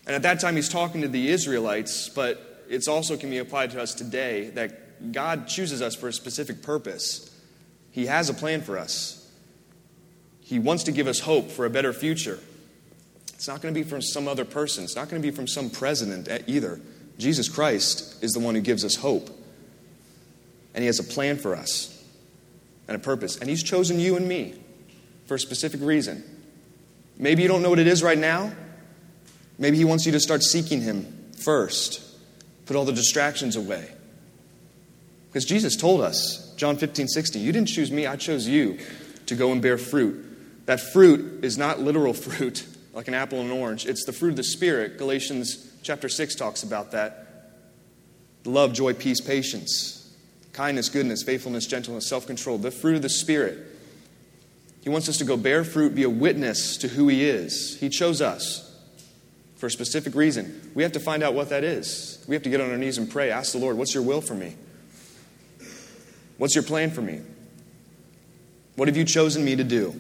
And 0.08 0.16
at 0.16 0.24
that 0.24 0.40
time, 0.40 0.56
he's 0.56 0.70
talking 0.70 1.04
to 1.04 1.08
the 1.10 1.30
Israelites, 1.30 2.10
but 2.10 2.66
it 2.68 2.88
also 2.88 3.18
can 3.18 3.30
be 3.30 3.38
applied 3.38 3.70
to 3.72 3.82
us 3.82 3.94
today 3.94 4.50
that 4.52 4.85
God 5.12 5.48
chooses 5.48 5.82
us 5.82 5.96
for 5.96 6.08
a 6.08 6.14
specific 6.14 6.62
purpose. 6.62 7.32
He 7.92 8.08
has 8.08 8.30
a 8.30 8.34
plan 8.34 8.62
for 8.62 8.78
us. 8.78 9.30
He 10.42 10.60
wants 10.60 10.84
to 10.84 10.92
give 10.92 11.08
us 11.08 11.20
hope 11.20 11.50
for 11.50 11.66
a 11.66 11.70
better 11.70 11.94
future. 11.94 12.40
It's 13.34 13.48
not 13.48 13.62
going 13.62 13.74
to 13.74 13.80
be 13.80 13.88
from 13.88 14.02
some 14.02 14.28
other 14.28 14.46
person, 14.46 14.84
it's 14.84 14.96
not 14.96 15.10
going 15.10 15.22
to 15.22 15.28
be 15.28 15.36
from 15.36 15.48
some 15.48 15.70
president 15.70 16.30
either. 16.48 16.80
Jesus 17.18 17.48
Christ 17.50 18.24
is 18.24 18.34
the 18.34 18.40
one 18.40 18.56
who 18.56 18.62
gives 18.62 18.84
us 18.84 18.96
hope. 18.96 19.30
And 20.74 20.82
He 20.82 20.88
has 20.88 21.00
a 21.00 21.04
plan 21.04 21.38
for 21.38 21.56
us 21.56 22.04
and 22.88 22.96
a 22.96 23.00
purpose. 23.00 23.38
And 23.38 23.50
He's 23.50 23.64
chosen 23.64 24.00
you 24.00 24.18
and 24.18 24.28
me 24.28 24.56
for 25.26 25.36
a 25.36 25.40
specific 25.40 25.82
reason. 25.82 26.24
Maybe 27.18 27.42
you 27.42 27.48
don't 27.48 27.62
know 27.62 27.70
what 27.70 27.80
it 27.80 27.88
is 27.88 28.04
right 28.04 28.18
now. 28.18 28.52
Maybe 29.58 29.78
He 29.78 29.86
wants 29.86 30.06
you 30.06 30.12
to 30.12 30.20
start 30.20 30.44
seeking 30.44 30.82
Him 30.82 31.32
first, 31.38 32.02
put 32.66 32.76
all 32.76 32.86
the 32.86 32.92
distractions 32.92 33.56
away. 33.56 33.95
Because 35.36 35.44
Jesus 35.44 35.76
told 35.76 36.00
us, 36.00 36.54
John 36.56 36.78
15, 36.78 37.10
16, 37.10 37.44
you 37.44 37.52
didn't 37.52 37.68
choose 37.68 37.92
me, 37.92 38.08
I 38.08 38.16
chose 38.16 38.48
you 38.48 38.80
to 39.26 39.36
go 39.36 39.52
and 39.52 39.62
bear 39.62 39.78
fruit. 39.78 40.66
That 40.66 40.80
fruit 40.80 41.44
is 41.44 41.58
not 41.58 41.82
literal 41.82 42.14
fruit, 42.14 42.66
like 42.94 43.10
an 43.10 43.16
apple 43.16 43.42
and 43.42 43.52
an 43.52 43.58
orange. 43.58 43.86
It's 43.86 44.06
the 44.06 44.14
fruit 44.14 44.30
of 44.30 44.36
the 44.38 44.46
Spirit. 44.46 44.98
Galatians 44.98 45.74
chapter 45.84 46.08
6 46.08 46.36
talks 46.36 46.64
about 46.64 46.92
that. 46.92 47.52
Love, 48.46 48.72
joy, 48.72 48.94
peace, 48.94 49.20
patience, 49.20 50.16
kindness, 50.54 50.88
goodness, 50.88 51.22
faithfulness, 51.22 51.68
gentleness, 51.68 52.08
self 52.08 52.26
control. 52.26 52.58
The 52.58 52.72
fruit 52.72 52.96
of 52.96 53.02
the 53.02 53.10
Spirit. 53.10 53.60
He 54.84 54.90
wants 54.90 55.10
us 55.10 55.18
to 55.18 55.26
go 55.26 55.36
bear 55.36 55.66
fruit, 55.66 55.96
be 55.96 56.04
a 56.04 56.10
witness 56.10 56.78
to 56.78 56.88
who 56.88 57.10
He 57.10 57.26
is. 57.26 57.78
He 57.78 57.90
chose 57.90 58.22
us 58.22 58.74
for 59.58 59.66
a 59.66 59.72
specific 59.72 60.16
reason. 60.16 60.72
We 60.74 60.84
have 60.84 60.94
to 60.94 61.02
find 61.02 61.24
out 61.24 61.34
what 61.34 61.50
that 61.50 61.66
is. 61.66 62.24
We 62.26 62.36
have 62.36 62.44
to 62.44 62.50
get 62.50 62.62
on 62.62 62.72
our 62.72 62.78
knees 62.78 62.98
and 62.98 63.12
pray. 63.12 63.32
Ask 63.32 63.52
the 63.52 63.58
Lord, 63.58 63.76
what's 63.76 63.94
your 63.94 64.04
will 64.04 64.22
for 64.22 64.34
me? 64.34 64.56
What's 66.38 66.56
your 66.56 66.64
plan 66.64 66.92
for 66.92 67.02
me? 67.02 67.22
What 68.76 68.88
have 68.88 68.98
you 68.98 69.06
chosen 69.06 69.46
me 69.46 69.56
to 69.56 69.64
do? 69.64 70.00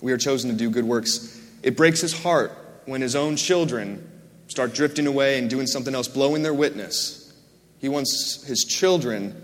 We 0.00 0.12
are 0.12 0.18
chosen 0.18 0.50
to 0.50 0.56
do 0.56 0.70
good 0.70 0.84
works. 0.84 1.40
It 1.62 1.76
breaks 1.76 2.00
his 2.00 2.22
heart 2.22 2.52
when 2.86 3.00
his 3.00 3.16
own 3.16 3.36
children 3.36 4.06
start 4.46 4.74
drifting 4.74 5.06
away 5.06 5.38
and 5.38 5.50
doing 5.50 5.66
something 5.66 5.94
else, 5.94 6.08
blowing 6.08 6.42
their 6.42 6.54
witness. 6.54 7.32
He 7.80 7.88
wants 7.88 8.44
his 8.44 8.64
children 8.64 9.34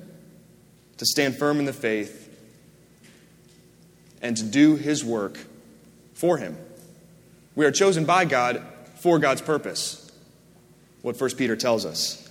to 0.99 1.07
stand 1.07 1.37
firm 1.37 1.59
in 1.59 1.65
the 1.65 1.73
faith 1.73 2.23
and 4.23 4.37
to 4.37 4.45
do 4.45 4.77
his 4.77 5.05
work 5.05 5.39
for 6.15 6.39
him. 6.39 6.57
We 7.55 7.65
are 7.67 7.71
chosen 7.71 8.05
by 8.05 8.25
God 8.25 8.63
for 8.97 9.19
God's 9.19 9.43
purpose, 9.43 10.11
what 11.03 11.21
1 11.21 11.31
Peter 11.37 11.57
tells 11.57 11.85
us. 11.85 12.29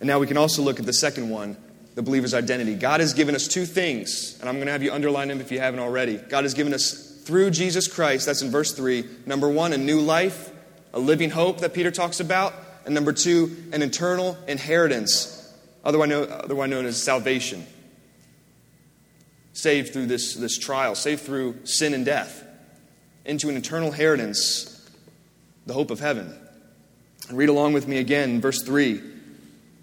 And 0.00 0.06
now 0.06 0.18
we 0.18 0.26
can 0.26 0.36
also 0.36 0.62
look 0.62 0.78
at 0.78 0.86
the 0.86 0.92
second 0.92 1.30
one 1.30 1.56
the 1.94 2.02
believer's 2.02 2.34
identity. 2.34 2.74
God 2.74 3.00
has 3.00 3.12
given 3.12 3.34
us 3.34 3.46
two 3.46 3.66
things, 3.66 4.36
and 4.40 4.48
I'm 4.48 4.56
going 4.56 4.66
to 4.66 4.72
have 4.72 4.82
you 4.82 4.92
underline 4.92 5.28
them 5.28 5.40
if 5.40 5.52
you 5.52 5.60
haven't 5.60 5.80
already. 5.80 6.16
God 6.16 6.44
has 6.44 6.54
given 6.54 6.74
us 6.74 7.12
through 7.24 7.50
Jesus 7.50 7.88
Christ, 7.88 8.26
that's 8.26 8.42
in 8.42 8.50
verse 8.50 8.72
3, 8.72 9.04
number 9.26 9.48
one, 9.48 9.72
a 9.72 9.78
new 9.78 10.00
life, 10.00 10.50
a 10.92 10.98
living 10.98 11.30
hope 11.30 11.60
that 11.60 11.72
Peter 11.72 11.90
talks 11.90 12.20
about, 12.20 12.54
and 12.84 12.94
number 12.94 13.12
two, 13.12 13.56
an 13.72 13.80
eternal 13.82 14.36
inheritance, 14.46 15.52
otherwise 15.84 16.08
known, 16.08 16.30
otherwise 16.30 16.70
known 16.70 16.84
as 16.84 17.02
salvation. 17.02 17.64
Saved 19.52 19.92
through 19.92 20.06
this, 20.06 20.34
this 20.34 20.58
trial, 20.58 20.94
saved 20.94 21.22
through 21.22 21.64
sin 21.64 21.94
and 21.94 22.04
death, 22.04 22.44
into 23.24 23.48
an 23.48 23.56
eternal 23.56 23.88
inheritance, 23.88 24.90
the 25.64 25.72
hope 25.72 25.90
of 25.90 26.00
heaven. 26.00 26.36
And 27.28 27.38
read 27.38 27.48
along 27.48 27.72
with 27.72 27.88
me 27.88 27.98
again, 27.98 28.40
verse 28.40 28.62
3. 28.62 29.13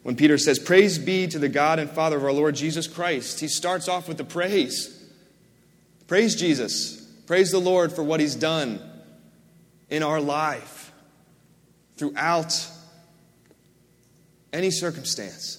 When 0.04 0.16
Peter 0.16 0.38
says, 0.38 0.58
Praise 0.58 0.98
be 0.98 1.28
to 1.28 1.40
the 1.40 1.50
God 1.50 1.80
and 1.80 1.90
Father 1.90 2.18
of 2.18 2.24
our 2.24 2.32
Lord 2.32 2.56
Jesus 2.56 2.88
Christ, 2.88 3.40
he 3.40 3.48
starts 3.48 3.88
off 3.88 4.08
with 4.08 4.18
the 4.18 4.24
praise. 4.24 4.98
Praise 6.08 6.36
Jesus. 6.36 7.02
Praise 7.28 7.52
the 7.52 7.60
Lord 7.60 7.94
for 7.94 8.04
what 8.04 8.20
he's 8.20 8.36
done 8.36 8.82
in 9.90 10.04
our 10.04 10.20
life 10.20 10.92
throughout 11.98 12.68
any 14.52 14.72
circumstance. 14.72 15.58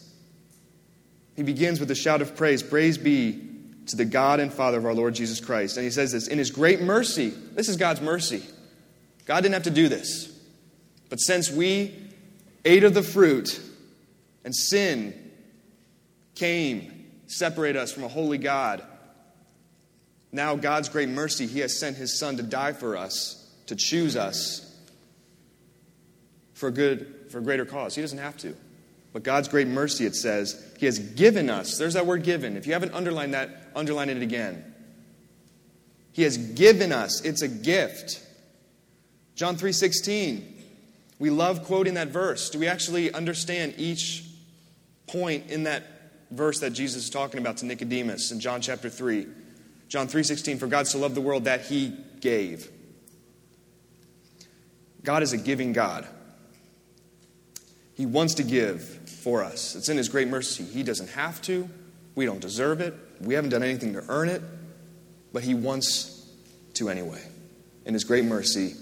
He 1.36 1.42
begins 1.42 1.80
with 1.80 1.90
a 1.90 1.94
shout 1.94 2.20
of 2.20 2.36
praise 2.36 2.62
Praise 2.62 2.98
be 2.98 3.48
to 3.86 3.96
the 3.96 4.04
God 4.04 4.40
and 4.40 4.52
Father 4.52 4.78
of 4.78 4.84
our 4.84 4.94
Lord 4.94 5.14
Jesus 5.14 5.40
Christ. 5.40 5.76
And 5.76 5.84
he 5.84 5.90
says 5.90 6.12
this 6.12 6.28
In 6.28 6.38
his 6.38 6.50
great 6.50 6.80
mercy, 6.80 7.30
this 7.30 7.68
is 7.68 7.76
God's 7.76 8.00
mercy. 8.00 8.42
God 9.24 9.42
didn't 9.42 9.54
have 9.54 9.62
to 9.64 9.70
do 9.70 9.88
this. 9.88 10.28
But 11.08 11.18
since 11.18 11.50
we 11.50 11.94
ate 12.64 12.84
of 12.84 12.94
the 12.94 13.02
fruit 13.02 13.60
and 14.44 14.54
sin 14.54 15.32
came, 16.34 17.10
separate 17.26 17.76
us 17.76 17.92
from 17.92 18.04
a 18.04 18.08
holy 18.08 18.38
God, 18.38 18.82
now 20.32 20.56
God's 20.56 20.88
great 20.88 21.10
mercy, 21.10 21.46
he 21.46 21.60
has 21.60 21.78
sent 21.78 21.96
his 21.96 22.18
son 22.18 22.38
to 22.38 22.42
die 22.42 22.72
for 22.72 22.96
us, 22.96 23.50
to 23.66 23.76
choose 23.76 24.16
us 24.16 24.68
for 26.54 26.70
good 26.70 27.26
for 27.30 27.38
a 27.38 27.42
greater 27.42 27.64
cause. 27.64 27.94
He 27.94 28.00
doesn't 28.00 28.18
have 28.18 28.36
to. 28.38 28.56
But 29.12 29.24
God's 29.24 29.48
great 29.48 29.68
mercy, 29.68 30.06
it 30.06 30.16
says, 30.16 30.72
He 30.78 30.86
has 30.86 30.98
given 30.98 31.50
us. 31.50 31.76
There's 31.76 31.94
that 31.94 32.06
word 32.06 32.22
given. 32.22 32.56
If 32.56 32.66
you 32.66 32.72
haven't 32.72 32.94
underlined 32.94 33.34
that, 33.34 33.50
underline 33.74 34.08
it 34.08 34.22
again. 34.22 34.72
He 36.12 36.22
has 36.22 36.36
given 36.38 36.92
us. 36.92 37.22
It's 37.22 37.42
a 37.42 37.48
gift. 37.48 38.22
John 39.34 39.56
3:16. 39.56 40.48
We 41.18 41.30
love 41.30 41.64
quoting 41.64 41.94
that 41.94 42.08
verse. 42.08 42.50
Do 42.50 42.58
we 42.58 42.68
actually 42.68 43.12
understand 43.12 43.74
each 43.76 44.24
point 45.12 45.50
in 45.50 45.64
that 45.64 45.84
verse 46.30 46.60
that 46.60 46.70
Jesus 46.70 47.04
is 47.04 47.10
talking 47.10 47.38
about 47.38 47.58
to 47.58 47.66
Nicodemus 47.66 48.32
in 48.32 48.40
John 48.40 48.60
chapter 48.60 48.88
3? 48.88 49.26
John 49.88 50.08
3:16 50.08 50.58
for 50.58 50.66
God 50.66 50.86
so 50.86 50.98
loved 50.98 51.14
the 51.14 51.20
world 51.20 51.44
that 51.44 51.62
he 51.66 51.92
gave. 52.20 52.70
God 55.04 55.22
is 55.22 55.32
a 55.32 55.36
giving 55.36 55.72
God. 55.72 56.06
He 57.94 58.06
wants 58.06 58.34
to 58.34 58.42
give 58.42 58.82
for 58.82 59.42
us. 59.44 59.74
It's 59.76 59.88
in 59.88 59.96
His 59.96 60.08
great 60.08 60.28
mercy. 60.28 60.64
He 60.64 60.82
doesn't 60.82 61.10
have 61.10 61.42
to. 61.42 61.68
We 62.14 62.24
don't 62.24 62.40
deserve 62.40 62.80
it. 62.80 62.94
We 63.20 63.34
haven't 63.34 63.50
done 63.50 63.62
anything 63.62 63.92
to 63.94 64.04
earn 64.08 64.28
it. 64.28 64.42
But 65.32 65.42
He 65.42 65.54
wants 65.54 66.26
to 66.74 66.88
anyway. 66.88 67.22
In 67.84 67.94
His 67.94 68.04
great 68.04 68.24
mercy, 68.24 68.74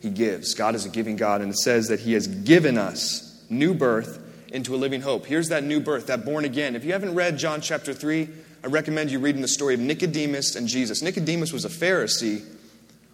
He 0.00 0.10
gives. 0.10 0.54
God 0.54 0.74
is 0.74 0.84
a 0.84 0.88
giving 0.88 1.16
God, 1.16 1.40
and 1.40 1.52
it 1.52 1.58
says 1.58 1.88
that 1.88 2.00
He 2.00 2.12
has 2.14 2.26
given 2.26 2.78
us 2.78 3.44
new 3.48 3.74
birth 3.74 4.25
into 4.52 4.74
a 4.74 4.78
living 4.78 5.00
hope. 5.00 5.26
Here's 5.26 5.48
that 5.48 5.64
new 5.64 5.80
birth, 5.80 6.06
that 6.06 6.24
born 6.24 6.44
again. 6.44 6.76
If 6.76 6.84
you 6.84 6.92
haven't 6.92 7.14
read 7.14 7.38
John 7.38 7.60
chapter 7.60 7.92
3, 7.92 8.28
I 8.64 8.68
recommend 8.68 9.10
you 9.10 9.18
reading 9.18 9.42
the 9.42 9.48
story 9.48 9.74
of 9.74 9.80
Nicodemus 9.80 10.56
and 10.56 10.66
Jesus. 10.66 11.02
Nicodemus 11.02 11.52
was 11.52 11.64
a 11.64 11.68
Pharisee, 11.68 12.44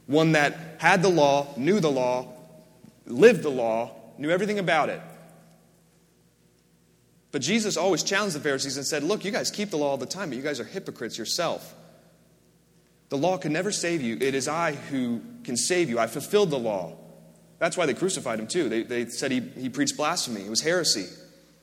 one 0.06 0.32
that 0.32 0.76
had 0.78 1.02
the 1.02 1.08
law, 1.08 1.48
knew 1.56 1.80
the 1.80 1.90
law, 1.90 2.32
lived 3.06 3.42
the 3.42 3.50
law, 3.50 3.94
knew 4.18 4.30
everything 4.30 4.58
about 4.58 4.88
it. 4.88 5.00
But 7.32 7.42
Jesus 7.42 7.76
always 7.76 8.02
challenged 8.02 8.36
the 8.36 8.40
Pharisees 8.40 8.76
and 8.76 8.86
said, 8.86 9.02
Look, 9.02 9.24
you 9.24 9.30
guys 9.30 9.50
keep 9.50 9.70
the 9.70 9.78
law 9.78 9.90
all 9.90 9.96
the 9.96 10.06
time, 10.06 10.28
but 10.28 10.36
you 10.36 10.42
guys 10.42 10.60
are 10.60 10.64
hypocrites 10.64 11.16
yourself. 11.16 11.74
The 13.08 13.18
law 13.18 13.36
can 13.38 13.52
never 13.52 13.72
save 13.72 14.00
you. 14.00 14.16
It 14.20 14.34
is 14.34 14.48
I 14.48 14.72
who 14.72 15.20
can 15.44 15.56
save 15.56 15.90
you. 15.90 15.98
I 15.98 16.06
fulfilled 16.06 16.50
the 16.50 16.58
law. 16.58 16.96
That's 17.58 17.76
why 17.76 17.86
they 17.86 17.94
crucified 17.94 18.38
him, 18.38 18.46
too. 18.46 18.68
They, 18.68 18.82
they 18.82 19.06
said 19.06 19.30
he, 19.30 19.40
he 19.40 19.68
preached 19.68 19.96
blasphemy, 19.96 20.42
it 20.42 20.50
was 20.50 20.60
heresy. 20.62 21.06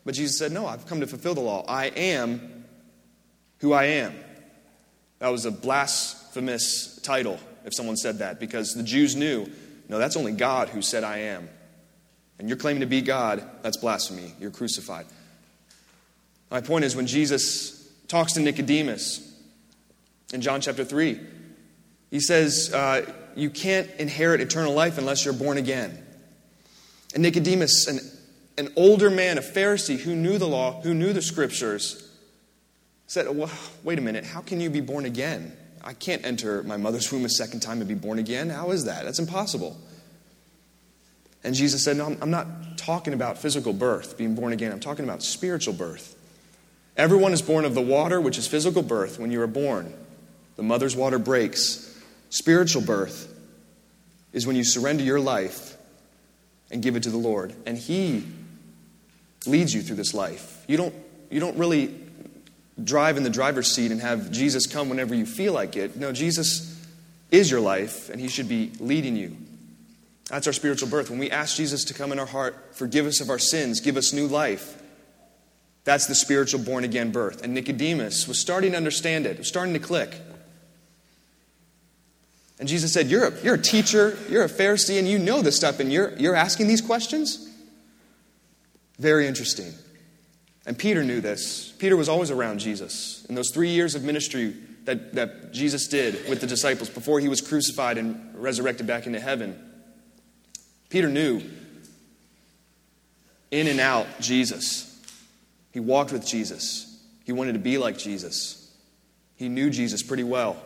But 0.05 0.15
Jesus 0.15 0.37
said, 0.37 0.51
No, 0.51 0.65
I've 0.65 0.85
come 0.87 1.01
to 1.01 1.07
fulfill 1.07 1.35
the 1.35 1.41
law. 1.41 1.65
I 1.67 1.87
am 1.87 2.65
who 3.59 3.73
I 3.73 3.85
am. 3.85 4.13
That 5.19 5.29
was 5.29 5.45
a 5.45 5.51
blasphemous 5.51 6.99
title 7.01 7.39
if 7.65 7.73
someone 7.73 7.97
said 7.97 8.19
that, 8.19 8.39
because 8.39 8.73
the 8.73 8.83
Jews 8.83 9.15
knew, 9.15 9.47
no, 9.89 9.99
that's 9.99 10.15
only 10.15 10.31
God 10.31 10.69
who 10.69 10.81
said 10.81 11.03
I 11.03 11.17
am. 11.19 11.49
And 12.37 12.47
you're 12.47 12.57
claiming 12.57 12.81
to 12.81 12.85
be 12.85 13.01
God, 13.01 13.43
that's 13.61 13.75
blasphemy. 13.75 14.33
You're 14.39 14.51
crucified. 14.51 15.05
My 16.49 16.61
point 16.61 16.85
is 16.85 16.95
when 16.95 17.05
Jesus 17.05 17.91
talks 18.07 18.33
to 18.33 18.39
Nicodemus 18.39 19.25
in 20.33 20.41
John 20.41 20.61
chapter 20.61 20.85
3, 20.85 21.19
he 22.11 22.19
says, 22.19 22.71
uh, 22.73 23.05
You 23.35 23.49
can't 23.49 23.89
inherit 23.99 24.41
eternal 24.41 24.73
life 24.73 24.97
unless 24.97 25.25
you're 25.25 25.33
born 25.33 25.57
again. 25.57 26.01
And 27.13 27.23
Nicodemus, 27.23 27.87
an, 27.87 27.99
an 28.59 28.73
older 28.75 29.09
man, 29.09 29.37
a 29.37 29.41
Pharisee 29.41 29.97
who 29.97 30.15
knew 30.15 30.37
the 30.37 30.47
law, 30.47 30.81
who 30.81 30.93
knew 30.93 31.13
the 31.13 31.21
scriptures, 31.21 32.05
said, 33.07 33.33
well, 33.33 33.49
Wait 33.83 33.97
a 33.97 34.01
minute, 34.01 34.25
how 34.25 34.41
can 34.41 34.59
you 34.59 34.69
be 34.69 34.81
born 34.81 35.05
again? 35.05 35.55
I 35.81 35.93
can't 35.93 36.25
enter 36.25 36.61
my 36.63 36.75
mother's 36.75 37.09
womb 37.09 37.23
a 37.23 37.29
second 37.29 37.61
time 37.61 37.79
and 37.79 37.87
be 37.87 37.95
born 37.95 38.19
again. 38.19 38.49
How 38.49 38.71
is 38.71 38.83
that? 38.83 39.05
That's 39.05 39.17
impossible. 39.17 39.79
And 41.41 41.55
Jesus 41.55 41.85
said, 41.85 41.95
No, 41.95 42.17
I'm 42.21 42.31
not 42.31 42.77
talking 42.77 43.13
about 43.13 43.37
physical 43.37 43.71
birth, 43.71 44.17
being 44.17 44.35
born 44.35 44.51
again. 44.51 44.73
I'm 44.73 44.81
talking 44.81 45.05
about 45.05 45.23
spiritual 45.23 45.73
birth. 45.73 46.17
Everyone 46.97 47.31
is 47.31 47.41
born 47.41 47.63
of 47.63 47.75
the 47.75 47.81
water, 47.81 48.19
which 48.19 48.37
is 48.37 48.45
physical 48.45 48.81
birth, 48.81 49.19
when 49.19 49.31
you 49.31 49.41
are 49.41 49.47
born. 49.47 49.93
The 50.57 50.63
mother's 50.63 50.97
water 50.97 51.17
breaks. 51.17 51.97
Spiritual 52.29 52.81
birth 52.81 53.33
is 54.33 54.45
when 54.45 54.57
you 54.57 54.65
surrender 54.65 55.03
your 55.03 55.21
life 55.21 55.77
and 56.69 56.83
give 56.83 56.97
it 56.97 57.03
to 57.03 57.09
the 57.09 57.17
Lord. 57.17 57.55
And 57.65 57.77
He 57.77 58.25
leads 59.45 59.73
you 59.73 59.81
through 59.81 59.95
this 59.95 60.13
life. 60.13 60.63
You 60.67 60.77
don't, 60.77 60.93
you 61.29 61.39
don't 61.39 61.57
really 61.57 61.93
drive 62.83 63.17
in 63.17 63.23
the 63.23 63.29
driver's 63.29 63.73
seat 63.73 63.91
and 63.91 64.01
have 64.01 64.31
Jesus 64.31 64.67
come 64.67 64.89
whenever 64.89 65.13
you 65.13 65.25
feel 65.25 65.53
like 65.53 65.75
it. 65.75 65.95
No, 65.95 66.11
Jesus 66.11 66.77
is 67.31 67.49
your 67.51 67.59
life, 67.59 68.09
and 68.09 68.19
He 68.19 68.27
should 68.27 68.49
be 68.49 68.71
leading 68.79 69.15
you. 69.15 69.35
That's 70.29 70.47
our 70.47 70.53
spiritual 70.53 70.89
birth. 70.89 71.09
When 71.09 71.19
we 71.19 71.31
ask 71.31 71.57
Jesus 71.57 71.85
to 71.85 71.93
come 71.93 72.11
in 72.11 72.19
our 72.19 72.25
heart, 72.25 72.75
forgive 72.75 73.05
us 73.05 73.19
of 73.21 73.29
our 73.29 73.39
sins, 73.39 73.79
give 73.79 73.97
us 73.97 74.13
new 74.13 74.27
life, 74.27 74.81
that's 75.83 76.05
the 76.05 76.15
spiritual 76.15 76.59
born 76.61 76.83
again 76.83 77.11
birth. 77.11 77.43
And 77.43 77.53
Nicodemus 77.53 78.27
was 78.27 78.39
starting 78.39 78.71
to 78.71 78.77
understand 78.77 79.25
it, 79.25 79.31
it 79.31 79.37
was 79.39 79.47
starting 79.47 79.73
to 79.73 79.79
click. 79.79 80.15
And 82.59 82.67
Jesus 82.67 82.91
said, 82.93 83.07
You're 83.07 83.27
a, 83.27 83.41
you're 83.41 83.55
a 83.55 83.61
teacher, 83.61 84.17
you're 84.29 84.43
a 84.43 84.49
Pharisee, 84.49 84.99
and 84.99 85.07
you 85.07 85.17
know 85.17 85.41
this 85.41 85.55
stuff, 85.55 85.79
and 85.79 85.91
you're, 85.91 86.15
you're 86.17 86.35
asking 86.35 86.67
these 86.67 86.81
questions? 86.81 87.48
Very 88.99 89.27
interesting. 89.27 89.73
And 90.65 90.77
Peter 90.77 91.03
knew 91.03 91.21
this. 91.21 91.73
Peter 91.79 91.97
was 91.97 92.09
always 92.09 92.29
around 92.29 92.59
Jesus. 92.59 93.25
In 93.29 93.35
those 93.35 93.49
three 93.49 93.69
years 93.69 93.95
of 93.95 94.03
ministry 94.03 94.55
that, 94.85 95.15
that 95.15 95.53
Jesus 95.53 95.87
did 95.87 96.29
with 96.29 96.41
the 96.41 96.47
disciples 96.47 96.89
before 96.89 97.19
he 97.19 97.29
was 97.29 97.41
crucified 97.41 97.97
and 97.97 98.35
resurrected 98.35 98.85
back 98.85 99.07
into 99.07 99.19
heaven, 99.19 99.57
Peter 100.89 101.07
knew 101.07 101.41
in 103.51 103.67
and 103.67 103.79
out 103.79 104.05
Jesus. 104.19 104.85
He 105.71 105.79
walked 105.79 106.11
with 106.11 106.25
Jesus. 106.25 106.85
He 107.25 107.31
wanted 107.31 107.53
to 107.53 107.59
be 107.59 107.77
like 107.77 107.97
Jesus. 107.97 108.71
He 109.37 109.49
knew 109.49 109.69
Jesus 109.69 110.03
pretty 110.03 110.23
well. 110.23 110.57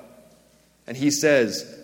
And 0.88 0.98
he 0.98 1.12
says, 1.12 1.80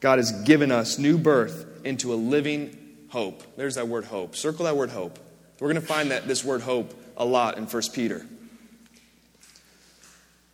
God 0.00 0.18
has 0.18 0.32
given 0.42 0.70
us 0.70 0.98
new 0.98 1.18
birth 1.18 1.66
into 1.84 2.14
a 2.14 2.16
living 2.16 2.76
hope. 3.08 3.42
There's 3.56 3.74
that 3.74 3.88
word 3.88 4.04
hope. 4.04 4.36
Circle 4.36 4.66
that 4.66 4.76
word 4.76 4.90
hope. 4.90 5.18
We're 5.60 5.72
going 5.72 5.80
to 5.80 5.86
find 5.86 6.10
that 6.10 6.28
this 6.28 6.44
word 6.44 6.60
hope 6.60 6.94
a 7.16 7.24
lot 7.24 7.58
in 7.58 7.64
1 7.66 7.82
Peter. 7.92 8.24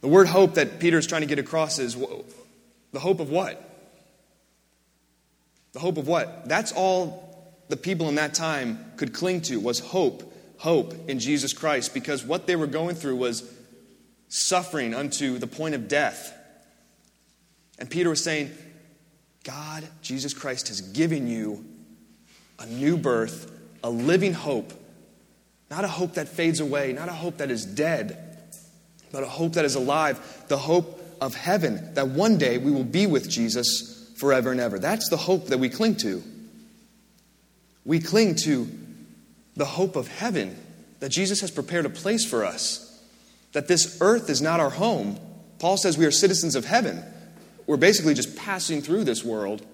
The 0.01 0.09
word 0.09 0.29
hope 0.29 0.55
that 0.55 0.81
Peter 0.81 0.99
is 0.99 1.07
trying 1.07 1.23
to 1.23 1.27
get 1.27 1.39
across 1.39 1.79
is 1.79 1.97
the 2.93 3.01
hope 3.01 3.21
of 3.21 3.31
what? 3.31 3.71
The 5.73 5.79
hope 5.79 5.97
of 5.97 6.07
what? 6.07 6.49
That's 6.49 6.73
all 6.73 7.53
the 7.69 7.77
people 7.77 8.09
in 8.09 8.17
that 8.17 8.35
time 8.35 8.93
could 8.97 9.13
cling 9.13 9.43
to 9.43 9.59
was 9.59 9.81
hope 9.81 10.33
hope 10.59 10.95
in 11.09 11.19
Jesus 11.19 11.53
Christ 11.53 11.93
because 11.95 12.25
what 12.25 12.47
they 12.47 12.57
were 12.57 12.67
going 12.67 12.95
through 12.95 13.17
was 13.17 13.51
suffering 14.29 14.95
unto 14.95 15.39
the 15.39 15.47
point 15.47 15.75
of 15.75 15.89
death. 15.89 16.33
And 17.79 17.91
Peter 17.91 18.11
was 18.11 18.23
saying, 18.23 18.51
God, 19.43 19.87
Jesus 20.01 20.33
Christ, 20.33 20.69
has 20.69 20.81
given 20.81 21.27
you 21.27 21.65
a 22.59 22.67
new 22.67 22.97
birth, 22.97 23.51
a 23.83 23.91
living 23.91 24.33
hope. 24.33 24.73
Not 25.75 25.85
a 25.85 25.89
hope 25.89 26.15
that 26.15 26.29
fades 26.29 26.61
away, 26.61 26.93
not 26.93 27.09
a 27.09 27.13
hope 27.13 27.39
that 27.39 27.51
is 27.51 27.65
dead, 27.67 28.17
but 29.11 29.25
a 29.25 29.29
hope 29.29 29.55
that 29.55 29.65
is 29.65 29.75
alive, 29.75 30.45
the 30.47 30.57
hope 30.57 31.01
of 31.21 31.35
heaven, 31.35 31.95
that 31.95 32.07
one 32.07 32.39
day 32.39 32.59
we 32.59 32.71
will 32.71 32.85
be 32.85 33.09
with 33.09 33.29
Jesus 33.29 34.09
forever 34.17 34.53
and 34.53 34.61
ever. 34.61 34.79
That's 34.79 35.09
the 35.09 35.17
hope 35.17 35.47
that 35.47 35.59
we 35.59 35.69
cling 35.69 35.97
to. 35.97 36.23
We 37.85 37.99
cling 37.99 38.37
to 38.45 38.69
the 39.57 39.65
hope 39.65 39.97
of 39.97 40.07
heaven, 40.07 40.57
that 41.01 41.09
Jesus 41.09 41.41
has 41.41 41.51
prepared 41.51 41.87
a 41.87 41.91
place 41.91 42.25
for 42.25 42.45
us, 42.45 43.03
that 43.51 43.67
this 43.67 43.99
earth 44.01 44.31
is 44.31 44.41
not 44.41 44.61
our 44.61 44.71
home. 44.71 45.19
Paul 45.59 45.77
says 45.77 45.99
we 45.99 46.07
are 46.07 46.13
citizens 46.13 46.55
of 46.55 46.65
heaven. 46.65 47.03
We're 47.67 47.79
basically 47.79 48.15
just 48.15 48.37
passing 48.37 48.81
through 48.81 49.03
this 49.03 49.25
world. 49.25 49.67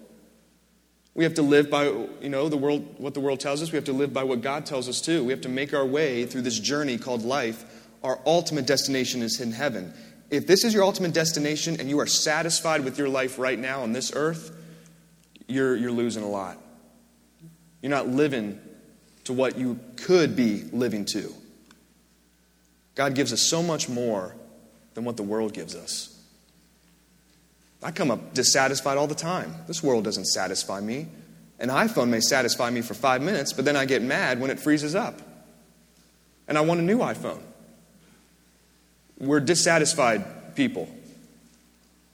We 1.15 1.25
have 1.25 1.35
to 1.35 1.43
live 1.43 1.71
by, 1.71 1.87
you 1.87 2.29
know, 2.29 2.49
the 2.49 2.57
world, 2.57 2.95
what 2.99 3.15
the 3.15 3.21
world 3.21 3.41
tells 3.41 3.63
us. 3.63 3.73
We 3.73 3.77
have 3.77 3.85
to 3.87 3.93
live 3.93 4.13
by 4.13 4.25
what 4.25 4.43
God 4.43 4.65
tells 4.65 4.89
us 4.89 5.01
too. 5.01 5.25
We 5.25 5.33
have 5.33 5.41
to 5.43 5.49
make 5.49 5.75
our 5.75 5.85
way 5.85 6.25
through 6.25 6.43
this 6.43 6.59
journey 6.59 6.99
called 6.99 7.23
life. 7.23 7.65
Our 8.03 8.21
ultimate 8.25 8.67
destination 8.67 9.23
is 9.23 9.41
in 9.41 9.53
heaven. 9.53 9.93
If 10.31 10.47
this 10.47 10.65
is 10.65 10.73
your 10.73 10.85
ultimate 10.85 11.13
destination 11.13 11.81
and 11.81 11.89
you 11.89 11.99
are 11.99 12.07
satisfied 12.07 12.85
with 12.85 12.97
your 12.97 13.09
life 13.09 13.39
right 13.39 13.59
now 13.59 13.83
on 13.83 13.93
this 13.93 14.13
earth, 14.15 14.57
you're, 15.49 15.77
you're 15.77 15.91
losing 15.91 16.23
a 16.23 16.29
lot. 16.29 16.57
You're 17.83 17.91
not 17.91 18.09
living 18.09 18.61
to 19.25 19.33
what 19.33 19.59
you 19.59 19.81
could 19.97 20.37
be 20.37 20.63
living 20.73 21.05
to. 21.07 21.35
God 22.95 23.15
gives 23.15 23.33
us 23.33 23.43
so 23.43 23.63
much 23.63 23.89
more 23.89 24.35
than 24.95 25.05
what 25.05 25.17
the 25.17 25.23
world 25.23 25.53
gives 25.53 25.75
us. 25.75 26.10
I 27.83 27.91
come 27.91 28.11
up 28.11 28.35
dissatisfied 28.35 28.99
all 28.99 29.07
the 29.07 29.15
time. 29.15 29.55
This 29.67 29.83
world 29.83 30.05
doesn't 30.05 30.27
satisfy 30.27 30.81
me. 30.81 31.09
An 31.59 31.69
iPhone 31.69 32.09
may 32.09 32.21
satisfy 32.21 32.71
me 32.71 32.81
for 32.81 32.95
five 32.95 33.23
minutes, 33.23 33.53
but 33.53 33.65
then 33.65 33.77
I 33.77 33.85
get 33.85 34.03
mad 34.03 34.41
when 34.41 34.51
it 34.51 34.59
freezes 34.59 34.95
up. 34.95 35.21
And 36.49 36.59
I 36.59 36.63
want 36.63 36.81
a 36.81 36.83
new 36.83 36.99
iPhone. 36.99 37.41
We're 39.19 39.41
dissatisfied 39.41 40.55
people. 40.57 40.89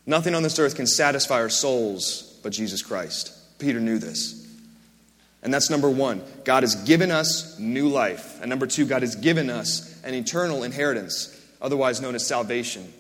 Nothing 0.05 0.35
on 0.35 0.43
this 0.43 0.59
earth 0.59 0.77
can 0.77 0.87
satisfy 0.87 1.41
our 1.41 1.49
souls 1.49 2.39
but 2.43 2.53
Jesus 2.53 2.83
Christ. 2.83 3.33
Peter 3.59 3.81
knew 3.81 3.99
this. 3.99 4.47
And 5.43 5.53
that's 5.53 5.71
number 5.71 5.91
one. 5.91 6.23
God 6.45 6.63
has 6.63 6.75
given 6.75 7.11
us 7.11 7.59
new 7.59 7.89
life. 7.89 8.41
And 8.41 8.51
number 8.51 8.67
two, 8.67 8.85
God 8.85 9.03
has 9.03 9.15
given 9.17 9.51
us 9.51 10.01
an 10.03 10.15
eternal 10.15 10.65
inheritance, 10.65 11.37
otherwise 11.61 12.01
known 12.01 12.15
as 12.15 12.27
salvation. 12.27 12.93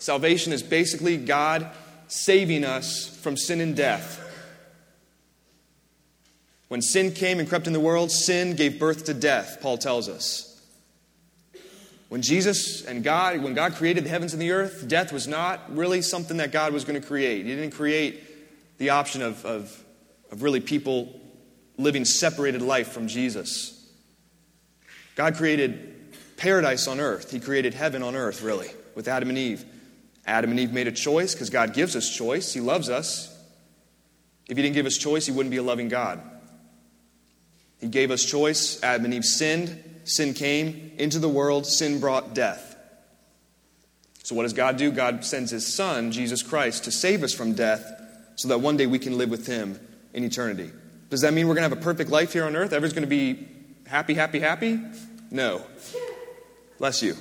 Salvation 0.00 0.52
is 0.52 0.62
basically 0.62 1.18
God 1.18 1.70
saving 2.08 2.64
us 2.64 3.06
from 3.18 3.36
sin 3.36 3.60
and 3.60 3.76
death. 3.76 4.16
When 6.68 6.80
sin 6.80 7.12
came 7.12 7.38
and 7.38 7.48
crept 7.48 7.66
in 7.66 7.72
the 7.72 7.80
world, 7.80 8.10
sin 8.10 8.56
gave 8.56 8.78
birth 8.78 9.04
to 9.04 9.14
death, 9.14 9.58
Paul 9.60 9.76
tells 9.76 10.08
us. 10.08 10.46
When 12.08 12.22
Jesus 12.22 12.82
and 12.84 13.04
God, 13.04 13.40
when 13.42 13.54
God 13.54 13.74
created 13.74 14.04
the 14.04 14.08
heavens 14.08 14.32
and 14.32 14.40
the 14.40 14.52
earth, 14.52 14.88
death 14.88 15.12
was 15.12 15.28
not 15.28 15.76
really 15.76 16.00
something 16.02 16.38
that 16.38 16.50
God 16.50 16.72
was 16.72 16.84
going 16.84 17.00
to 17.00 17.06
create. 17.06 17.44
He 17.44 17.54
didn't 17.54 17.72
create 17.72 18.78
the 18.78 18.90
option 18.90 19.20
of, 19.20 19.44
of, 19.44 19.84
of 20.32 20.42
really 20.42 20.60
people 20.60 21.20
living 21.76 22.06
separated 22.06 22.62
life 22.62 22.88
from 22.88 23.06
Jesus. 23.06 23.76
God 25.14 25.36
created 25.36 26.14
paradise 26.38 26.88
on 26.88 27.00
earth, 27.00 27.30
He 27.30 27.38
created 27.38 27.74
heaven 27.74 28.02
on 28.02 28.16
earth, 28.16 28.40
really, 28.40 28.70
with 28.94 29.06
Adam 29.06 29.28
and 29.28 29.36
Eve. 29.36 29.64
Adam 30.26 30.50
and 30.50 30.60
Eve 30.60 30.72
made 30.72 30.86
a 30.86 30.92
choice 30.92 31.34
because 31.34 31.50
God 31.50 31.74
gives 31.74 31.96
us 31.96 32.08
choice. 32.08 32.52
He 32.52 32.60
loves 32.60 32.88
us. 32.88 33.36
If 34.48 34.56
He 34.56 34.62
didn't 34.62 34.74
give 34.74 34.86
us 34.86 34.96
choice, 34.96 35.26
He 35.26 35.32
wouldn't 35.32 35.50
be 35.50 35.56
a 35.56 35.62
loving 35.62 35.88
God. 35.88 36.20
He 37.80 37.88
gave 37.88 38.10
us 38.10 38.24
choice. 38.24 38.82
Adam 38.82 39.06
and 39.06 39.14
Eve 39.14 39.24
sinned. 39.24 39.82
Sin 40.04 40.34
came 40.34 40.92
into 40.98 41.18
the 41.18 41.28
world. 41.28 41.66
Sin 41.66 42.00
brought 42.00 42.34
death. 42.34 42.76
So, 44.22 44.34
what 44.34 44.42
does 44.42 44.52
God 44.52 44.76
do? 44.76 44.92
God 44.92 45.24
sends 45.24 45.50
His 45.50 45.66
Son, 45.66 46.12
Jesus 46.12 46.42
Christ, 46.42 46.84
to 46.84 46.92
save 46.92 47.22
us 47.22 47.34
from 47.34 47.54
death 47.54 47.84
so 48.36 48.48
that 48.48 48.58
one 48.58 48.76
day 48.76 48.86
we 48.86 48.98
can 48.98 49.18
live 49.18 49.30
with 49.30 49.46
Him 49.46 49.80
in 50.12 50.24
eternity. 50.24 50.70
Does 51.08 51.22
that 51.22 51.34
mean 51.34 51.48
we're 51.48 51.54
going 51.54 51.68
to 51.68 51.74
have 51.74 51.78
a 51.78 51.84
perfect 51.84 52.10
life 52.10 52.32
here 52.32 52.44
on 52.44 52.54
earth? 52.54 52.72
Everyone's 52.72 52.92
going 52.92 53.02
to 53.02 53.08
be 53.08 53.48
happy, 53.86 54.14
happy, 54.14 54.38
happy? 54.38 54.80
No. 55.30 55.62
Bless 56.78 57.02
you. 57.02 57.16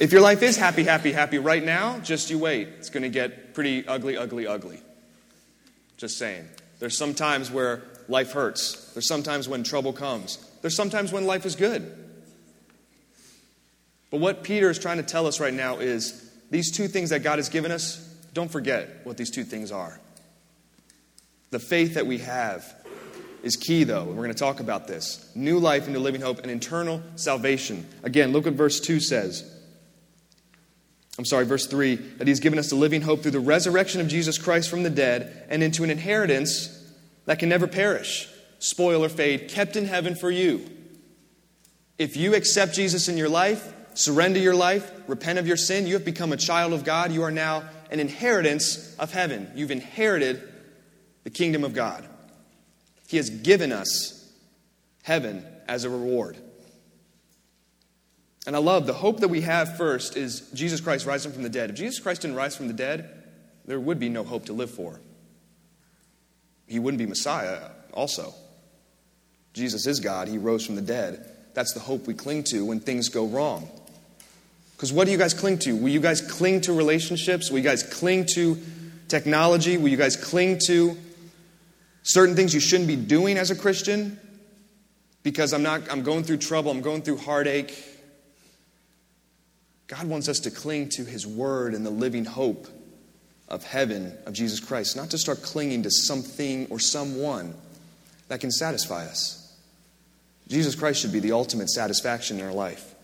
If 0.00 0.10
your 0.10 0.20
life 0.20 0.42
is 0.42 0.56
happy, 0.56 0.82
happy, 0.82 1.12
happy 1.12 1.38
right 1.38 1.64
now, 1.64 2.00
just 2.00 2.30
you 2.30 2.38
wait. 2.38 2.68
It's 2.78 2.90
going 2.90 3.04
to 3.04 3.08
get 3.08 3.54
pretty 3.54 3.86
ugly, 3.86 4.16
ugly, 4.16 4.46
ugly. 4.46 4.80
Just 5.96 6.18
saying. 6.18 6.48
There's 6.80 6.98
some 6.98 7.14
times 7.14 7.50
where 7.50 7.82
life 8.08 8.32
hurts. 8.32 8.92
There's 8.92 9.06
sometimes 9.06 9.48
when 9.48 9.62
trouble 9.62 9.92
comes. 9.92 10.38
There's 10.62 10.74
sometimes 10.74 11.12
when 11.12 11.26
life 11.26 11.46
is 11.46 11.54
good. 11.54 11.96
But 14.10 14.20
what 14.20 14.42
Peter 14.42 14.68
is 14.68 14.78
trying 14.78 14.96
to 14.96 15.02
tell 15.04 15.26
us 15.26 15.38
right 15.38 15.54
now 15.54 15.78
is 15.78 16.28
these 16.50 16.72
two 16.72 16.88
things 16.88 17.10
that 17.10 17.22
God 17.22 17.38
has 17.38 17.48
given 17.48 17.70
us, 17.70 17.98
don't 18.32 18.50
forget 18.50 19.00
what 19.04 19.16
these 19.16 19.30
two 19.30 19.44
things 19.44 19.70
are. 19.70 20.00
The 21.50 21.60
faith 21.60 21.94
that 21.94 22.06
we 22.06 22.18
have 22.18 22.64
is 23.44 23.56
key, 23.56 23.84
though, 23.84 24.02
and 24.02 24.10
we're 24.10 24.24
going 24.24 24.32
to 24.32 24.34
talk 24.34 24.58
about 24.58 24.88
this. 24.88 25.30
New 25.36 25.58
life 25.60 25.86
into 25.86 26.00
living 26.00 26.20
hope 26.20 26.40
and 26.40 26.50
eternal 26.50 27.00
salvation. 27.14 27.86
Again, 28.02 28.32
look 28.32 28.46
what 28.46 28.54
verse 28.54 28.80
2 28.80 28.98
says. 28.98 29.53
I'm 31.18 31.24
sorry, 31.24 31.44
verse 31.44 31.66
3 31.66 31.96
that 32.18 32.28
he's 32.28 32.40
given 32.40 32.58
us 32.58 32.72
a 32.72 32.76
living 32.76 33.02
hope 33.02 33.22
through 33.22 33.30
the 33.32 33.40
resurrection 33.40 34.00
of 34.00 34.08
Jesus 34.08 34.38
Christ 34.38 34.68
from 34.68 34.82
the 34.82 34.90
dead 34.90 35.46
and 35.48 35.62
into 35.62 35.84
an 35.84 35.90
inheritance 35.90 36.82
that 37.26 37.38
can 37.38 37.48
never 37.48 37.66
perish, 37.66 38.28
spoil 38.58 39.04
or 39.04 39.08
fade, 39.08 39.48
kept 39.48 39.76
in 39.76 39.86
heaven 39.86 40.14
for 40.14 40.30
you. 40.30 40.68
If 41.98 42.16
you 42.16 42.34
accept 42.34 42.74
Jesus 42.74 43.08
in 43.08 43.16
your 43.16 43.28
life, 43.28 43.72
surrender 43.94 44.40
your 44.40 44.56
life, 44.56 44.90
repent 45.06 45.38
of 45.38 45.46
your 45.46 45.56
sin, 45.56 45.86
you 45.86 45.94
have 45.94 46.04
become 46.04 46.32
a 46.32 46.36
child 46.36 46.72
of 46.72 46.84
God. 46.84 47.12
You 47.12 47.22
are 47.22 47.30
now 47.30 47.62
an 47.90 48.00
inheritance 48.00 48.96
of 48.98 49.12
heaven. 49.12 49.50
You've 49.54 49.70
inherited 49.70 50.42
the 51.22 51.30
kingdom 51.30 51.62
of 51.62 51.74
God. 51.74 52.06
He 53.06 53.16
has 53.18 53.30
given 53.30 53.70
us 53.70 54.32
heaven 55.04 55.46
as 55.68 55.84
a 55.84 55.90
reward. 55.90 56.36
And 58.46 58.54
I 58.54 58.58
love 58.58 58.86
the 58.86 58.92
hope 58.92 59.20
that 59.20 59.28
we 59.28 59.40
have 59.42 59.76
first 59.76 60.16
is 60.16 60.40
Jesus 60.52 60.80
Christ 60.80 61.06
rising 61.06 61.32
from 61.32 61.42
the 61.42 61.48
dead. 61.48 61.70
If 61.70 61.76
Jesus 61.76 61.98
Christ 62.00 62.22
didn't 62.22 62.36
rise 62.36 62.56
from 62.56 62.68
the 62.68 62.74
dead, 62.74 63.24
there 63.64 63.80
would 63.80 63.98
be 63.98 64.08
no 64.08 64.22
hope 64.22 64.46
to 64.46 64.52
live 64.52 64.70
for. 64.70 65.00
He 66.66 66.78
wouldn't 66.78 66.98
be 66.98 67.06
Messiah, 67.06 67.54
uh, 67.54 67.70
also. 67.92 68.34
Jesus 69.52 69.86
is 69.86 70.00
God. 70.00 70.28
He 70.28 70.38
rose 70.38 70.66
from 70.66 70.74
the 70.74 70.82
dead. 70.82 71.30
That's 71.54 71.72
the 71.72 71.80
hope 71.80 72.06
we 72.06 72.14
cling 72.14 72.44
to 72.44 72.64
when 72.64 72.80
things 72.80 73.08
go 73.08 73.26
wrong. 73.26 73.70
Because 74.76 74.92
what 74.92 75.04
do 75.04 75.12
you 75.12 75.18
guys 75.18 75.32
cling 75.32 75.58
to? 75.60 75.76
Will 75.76 75.88
you 75.88 76.00
guys 76.00 76.20
cling 76.20 76.62
to 76.62 76.72
relationships? 76.72 77.50
Will 77.50 77.58
you 77.58 77.64
guys 77.64 77.82
cling 77.82 78.26
to 78.34 78.58
technology? 79.08 79.76
Will 79.76 79.88
you 79.88 79.96
guys 79.96 80.16
cling 80.16 80.58
to 80.66 80.96
certain 82.02 82.34
things 82.34 82.52
you 82.52 82.60
shouldn't 82.60 82.88
be 82.88 82.96
doing 82.96 83.38
as 83.38 83.50
a 83.50 83.56
Christian? 83.56 84.18
Because 85.22 85.52
I'm 85.52 85.62
not 85.62 85.90
I'm 85.90 86.02
going 86.02 86.24
through 86.24 86.38
trouble, 86.38 86.70
I'm 86.70 86.82
going 86.82 87.02
through 87.02 87.18
heartache, 87.18 87.72
God 89.86 90.06
wants 90.06 90.28
us 90.28 90.40
to 90.40 90.50
cling 90.50 90.88
to 90.90 91.04
His 91.04 91.26
Word 91.26 91.74
and 91.74 91.84
the 91.84 91.90
living 91.90 92.24
hope 92.24 92.66
of 93.48 93.64
heaven, 93.64 94.16
of 94.26 94.32
Jesus 94.32 94.60
Christ, 94.60 94.96
not 94.96 95.10
to 95.10 95.18
start 95.18 95.42
clinging 95.42 95.82
to 95.82 95.90
something 95.90 96.66
or 96.70 96.78
someone 96.78 97.54
that 98.28 98.40
can 98.40 98.50
satisfy 98.50 99.04
us. 99.04 99.40
Jesus 100.48 100.74
Christ 100.74 101.00
should 101.00 101.12
be 101.12 101.20
the 101.20 101.32
ultimate 101.32 101.70
satisfaction 101.70 102.38
in 102.38 102.46
our 102.46 102.52
life. 102.52 102.94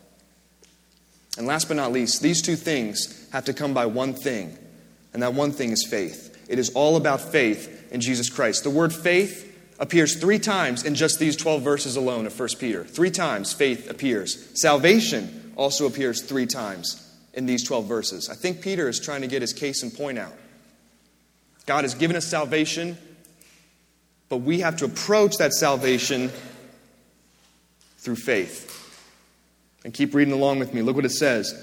And 1.39 1.47
last 1.47 1.69
but 1.69 1.77
not 1.77 1.93
least, 1.93 2.23
these 2.23 2.43
two 2.43 2.57
things 2.57 3.29
have 3.31 3.45
to 3.45 3.55
come 3.55 3.73
by 3.73 3.87
one 3.87 4.15
thing, 4.15 4.57
and 5.13 5.23
that 5.23 5.35
one 5.35 5.53
thing 5.53 5.71
is 5.71 5.87
faith. 5.89 6.37
It 6.49 6.59
is 6.59 6.71
all 6.71 6.97
about 6.97 7.21
faith 7.21 7.93
in 7.93 8.01
Jesus 8.01 8.29
Christ. 8.29 8.65
The 8.65 8.71
word 8.71 8.93
faith 8.93 9.47
appears 9.79 10.17
three 10.17 10.39
times 10.39 10.85
in 10.85 10.95
just 10.95 11.19
these 11.19 11.37
12 11.37 11.63
verses 11.63 11.97
alone 11.97 12.27
of 12.27 12.39
1 12.39 12.49
Peter. 12.59 12.85
Three 12.85 13.11
times 13.11 13.53
faith 13.53 13.89
appears. 13.89 14.49
Salvation 14.61 15.40
also 15.57 15.87
appears 15.87 16.23
three 16.23 16.47
times 16.47 17.07
in 17.35 17.47
these 17.47 17.65
12 17.65 17.87
verses. 17.87 18.29
I 18.29 18.35
think 18.35 18.61
Peter 18.61 18.89
is 18.89 19.01
trying 19.01 19.23
to 19.23 19.27
get 19.27 19.43
his 19.43 19.53
case 19.53 19.83
and 19.83 19.93
point 19.93 20.19
out. 20.19 20.33
God 21.67 21.85
has 21.85 21.95
given 21.95 22.17
us 22.17 22.27
salvation, 22.27 22.97
but 24.29 24.39
we 24.39 24.61
have 24.61 24.77
to 24.79 24.85
approach 24.85 25.37
that 25.37 25.53
salvation 25.53 26.31
through 27.99 28.17
faith. 28.17 28.77
And 29.85 29.95
keep 29.95 30.15
reading 30.15 30.35
along 30.35 30.59
with 30.59 30.75
me. 30.75 30.83
Look 30.83 30.97
what 30.97 31.05
it 31.05 31.11
says. 31.11 31.55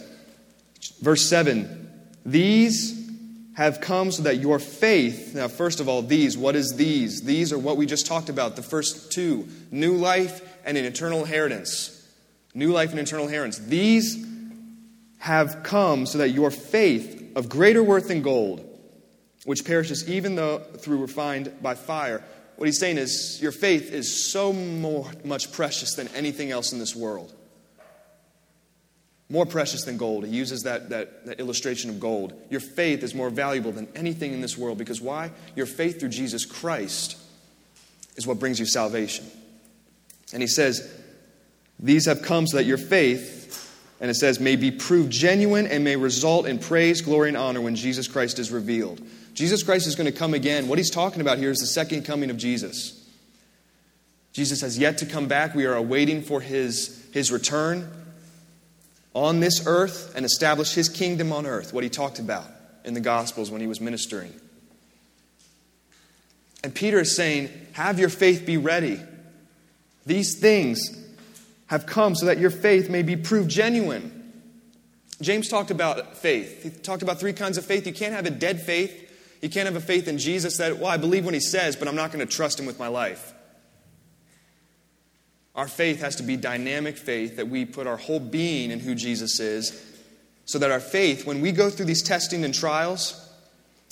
Verse 1.02 1.28
7 1.28 1.90
These 2.26 3.10
have 3.56 3.82
come 3.82 4.12
so 4.12 4.24
that 4.24 4.38
your 4.38 4.60
faith, 4.60 5.34
now, 5.34 5.48
first 5.48 5.80
of 5.80 5.90
all, 5.90 6.04
these, 6.04 6.38
what 6.38 6.56
is 6.56 6.76
these? 6.76 7.22
These 7.22 7.52
are 7.52 7.58
what 7.58 7.76
we 7.76 7.86
just 7.86 8.06
talked 8.06 8.30
about, 8.30 8.56
the 8.56 8.62
first 8.62 9.12
two 9.12 9.48
new 9.72 9.94
life 9.94 10.42
and 10.64 10.78
an 10.78 10.86
eternal 10.86 11.22
inheritance 11.22 11.97
new 12.58 12.72
life 12.72 12.90
and 12.90 13.00
eternal 13.00 13.26
inheritance. 13.26 13.60
These 13.60 14.26
have 15.20 15.62
come 15.64 16.06
so 16.06 16.18
that 16.18 16.30
your 16.30 16.50
faith 16.50 17.32
of 17.36 17.50
greater 17.50 17.84
worth 17.84 18.08
than 18.08 18.24
gold, 18.24 18.66
which 19.46 19.64
perishes 19.64 20.10
even 20.10 20.36
though 20.36 20.60
through 20.60 20.98
refined 20.98 21.54
by 21.62 21.76
fire. 21.76 22.24
What 22.56 22.66
he's 22.66 22.80
saying 22.80 22.98
is 22.98 23.40
your 23.42 23.52
faith 23.52 23.92
is 23.92 24.32
so 24.32 24.52
more, 24.52 25.10
much 25.24 25.52
precious 25.52 25.94
than 25.94 26.08
anything 26.10 26.50
else 26.50 26.74
in 26.74 26.80
this 26.80 26.96
world. 26.96 27.34
More 29.30 29.46
precious 29.46 29.84
than 29.84 29.98
gold. 29.98 30.26
He 30.26 30.36
uses 30.36 30.64
that, 30.64 30.90
that, 30.90 31.26
that 31.28 31.40
illustration 31.40 31.92
of 31.92 32.00
gold. 32.00 32.34
Your 32.50 32.62
faith 32.62 33.04
is 33.04 33.14
more 33.14 33.30
valuable 33.30 33.72
than 33.72 33.88
anything 33.94 34.34
in 34.34 34.42
this 34.42 34.58
world 34.58 34.80
because 34.80 35.00
why? 35.00 35.32
Your 35.56 35.66
faith 35.68 36.00
through 36.00 36.10
Jesus 36.10 36.46
Christ 36.46 37.18
is 38.16 38.26
what 38.26 38.40
brings 38.40 38.60
you 38.60 38.66
salvation. 38.66 39.26
And 40.34 40.42
he 40.42 40.48
says, 40.48 40.92
these 41.80 42.06
have 42.06 42.22
come 42.22 42.48
so 42.48 42.58
that 42.58 42.66
your 42.66 42.78
faith 42.78 43.36
And 44.00 44.12
it 44.12 44.16
says, 44.16 44.40
may 44.40 44.56
be 44.56 44.70
proved 44.72 45.12
genuine 45.12 45.66
and 45.66 45.84
may 45.84 45.96
result 45.96 46.46
in 46.46 46.60
praise, 46.60 47.02
glory, 47.02 47.30
and 47.30 47.38
honor 47.38 47.62
when 47.62 47.76
Jesus 47.76 48.08
Christ 48.08 48.38
is 48.38 48.52
revealed. 48.52 49.02
Jesus 49.34 49.64
Christ 49.64 49.88
is 49.88 49.96
going 49.96 50.12
to 50.12 50.18
come 50.18 50.34
again. 50.34 50.68
What 50.68 50.78
he's 50.78 50.92
talking 50.92 51.22
about 51.22 51.38
here 51.38 51.50
is 51.50 51.60
the 51.60 51.68
second 51.68 52.06
coming 52.06 52.30
of 52.30 52.38
Jesus. 52.38 52.94
Jesus 54.34 54.62
has 54.62 54.78
yet 54.78 55.00
to 55.00 55.06
come 55.06 55.28
back. 55.28 55.56
We 55.56 55.66
are 55.66 55.74
awaiting 55.74 56.22
for 56.22 56.42
his, 56.42 57.08
his 57.12 57.32
return 57.32 57.90
on 59.14 59.40
this 59.40 59.66
earth 59.66 60.14
and 60.16 60.26
establish 60.26 60.74
his 60.74 60.90
kingdom 60.90 61.34
on 61.34 61.48
earth, 61.48 61.74
what 61.74 61.84
he 61.84 61.90
talked 61.90 62.20
about 62.20 62.46
in 62.86 62.94
the 62.94 63.00
Gospels 63.00 63.50
when 63.50 63.62
he 63.62 63.68
was 63.68 63.82
ministering. 63.82 64.34
And 66.64 66.74
Peter 66.74 67.00
is 67.00 67.16
saying, 67.16 67.50
Have 67.74 68.00
your 68.00 68.10
faith 68.10 68.46
be 68.46 68.58
ready. 68.58 69.00
These 70.06 70.40
things 70.40 70.97
have 71.68 71.86
come 71.86 72.16
so 72.16 72.26
that 72.26 72.38
your 72.38 72.50
faith 72.50 72.90
may 72.90 73.04
be 73.04 73.16
proved 73.16 73.50
genuine. 73.50 74.14
James 75.22 75.50
talked 75.50 75.72
about 75.72 76.18
faith. 76.18 76.64
He 76.64 76.70
talked 76.70 77.02
about 77.02 77.20
three 77.20 77.34
kinds 77.34 77.58
of 77.58 77.66
faith. 77.66 77.86
You 77.88 77.94
can't 77.94 78.14
have 78.14 78.26
a 78.26 78.32
dead 78.32 78.62
faith. 78.62 79.04
You 79.42 79.50
can't 79.50 79.66
have 79.66 79.76
a 79.76 79.82
faith 79.82 80.08
in 80.08 80.18
Jesus 80.18 80.58
that, 80.58 80.78
well, 80.78 80.88
I 80.88 80.98
believe 80.98 81.26
what 81.26 81.34
he 81.34 81.40
says, 81.40 81.76
but 81.76 81.88
I'm 81.88 81.96
not 81.96 82.12
going 82.12 82.26
to 82.26 82.32
trust 82.32 82.60
him 82.60 82.66
with 82.66 82.80
my 82.80 82.88
life. 82.88 83.34
Our 85.56 85.68
faith 85.68 86.02
has 86.02 86.18
to 86.18 86.24
be 86.24 86.38
dynamic 86.38 86.98
faith, 86.98 87.38
that 87.38 87.48
we 87.48 87.66
put 87.66 87.88
our 87.88 87.98
whole 87.98 88.20
being 88.20 88.70
in 88.70 88.80
who 88.80 88.94
Jesus 88.94 89.40
is, 89.40 89.84
so 90.46 90.60
that 90.60 90.72
our 90.72 90.80
faith, 90.80 91.26
when 91.26 91.42
we 91.42 91.52
go 91.52 91.70
through 91.70 91.88
these 91.88 92.04
testing 92.04 92.46
and 92.46 92.54
trials 92.54 93.28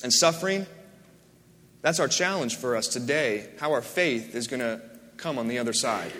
and 0.03 0.13
suffering, 0.13 0.67
that's 1.81 1.99
our 1.99 2.07
challenge 2.07 2.55
for 2.55 2.75
us 2.75 2.87
today, 2.87 3.49
how 3.59 3.73
our 3.73 3.81
faith 3.81 4.35
is 4.35 4.47
going 4.47 4.59
to 4.59 4.79
come 5.17 5.39
on 5.39 5.47
the 5.47 5.57
other 5.57 5.73
side. 5.73 6.11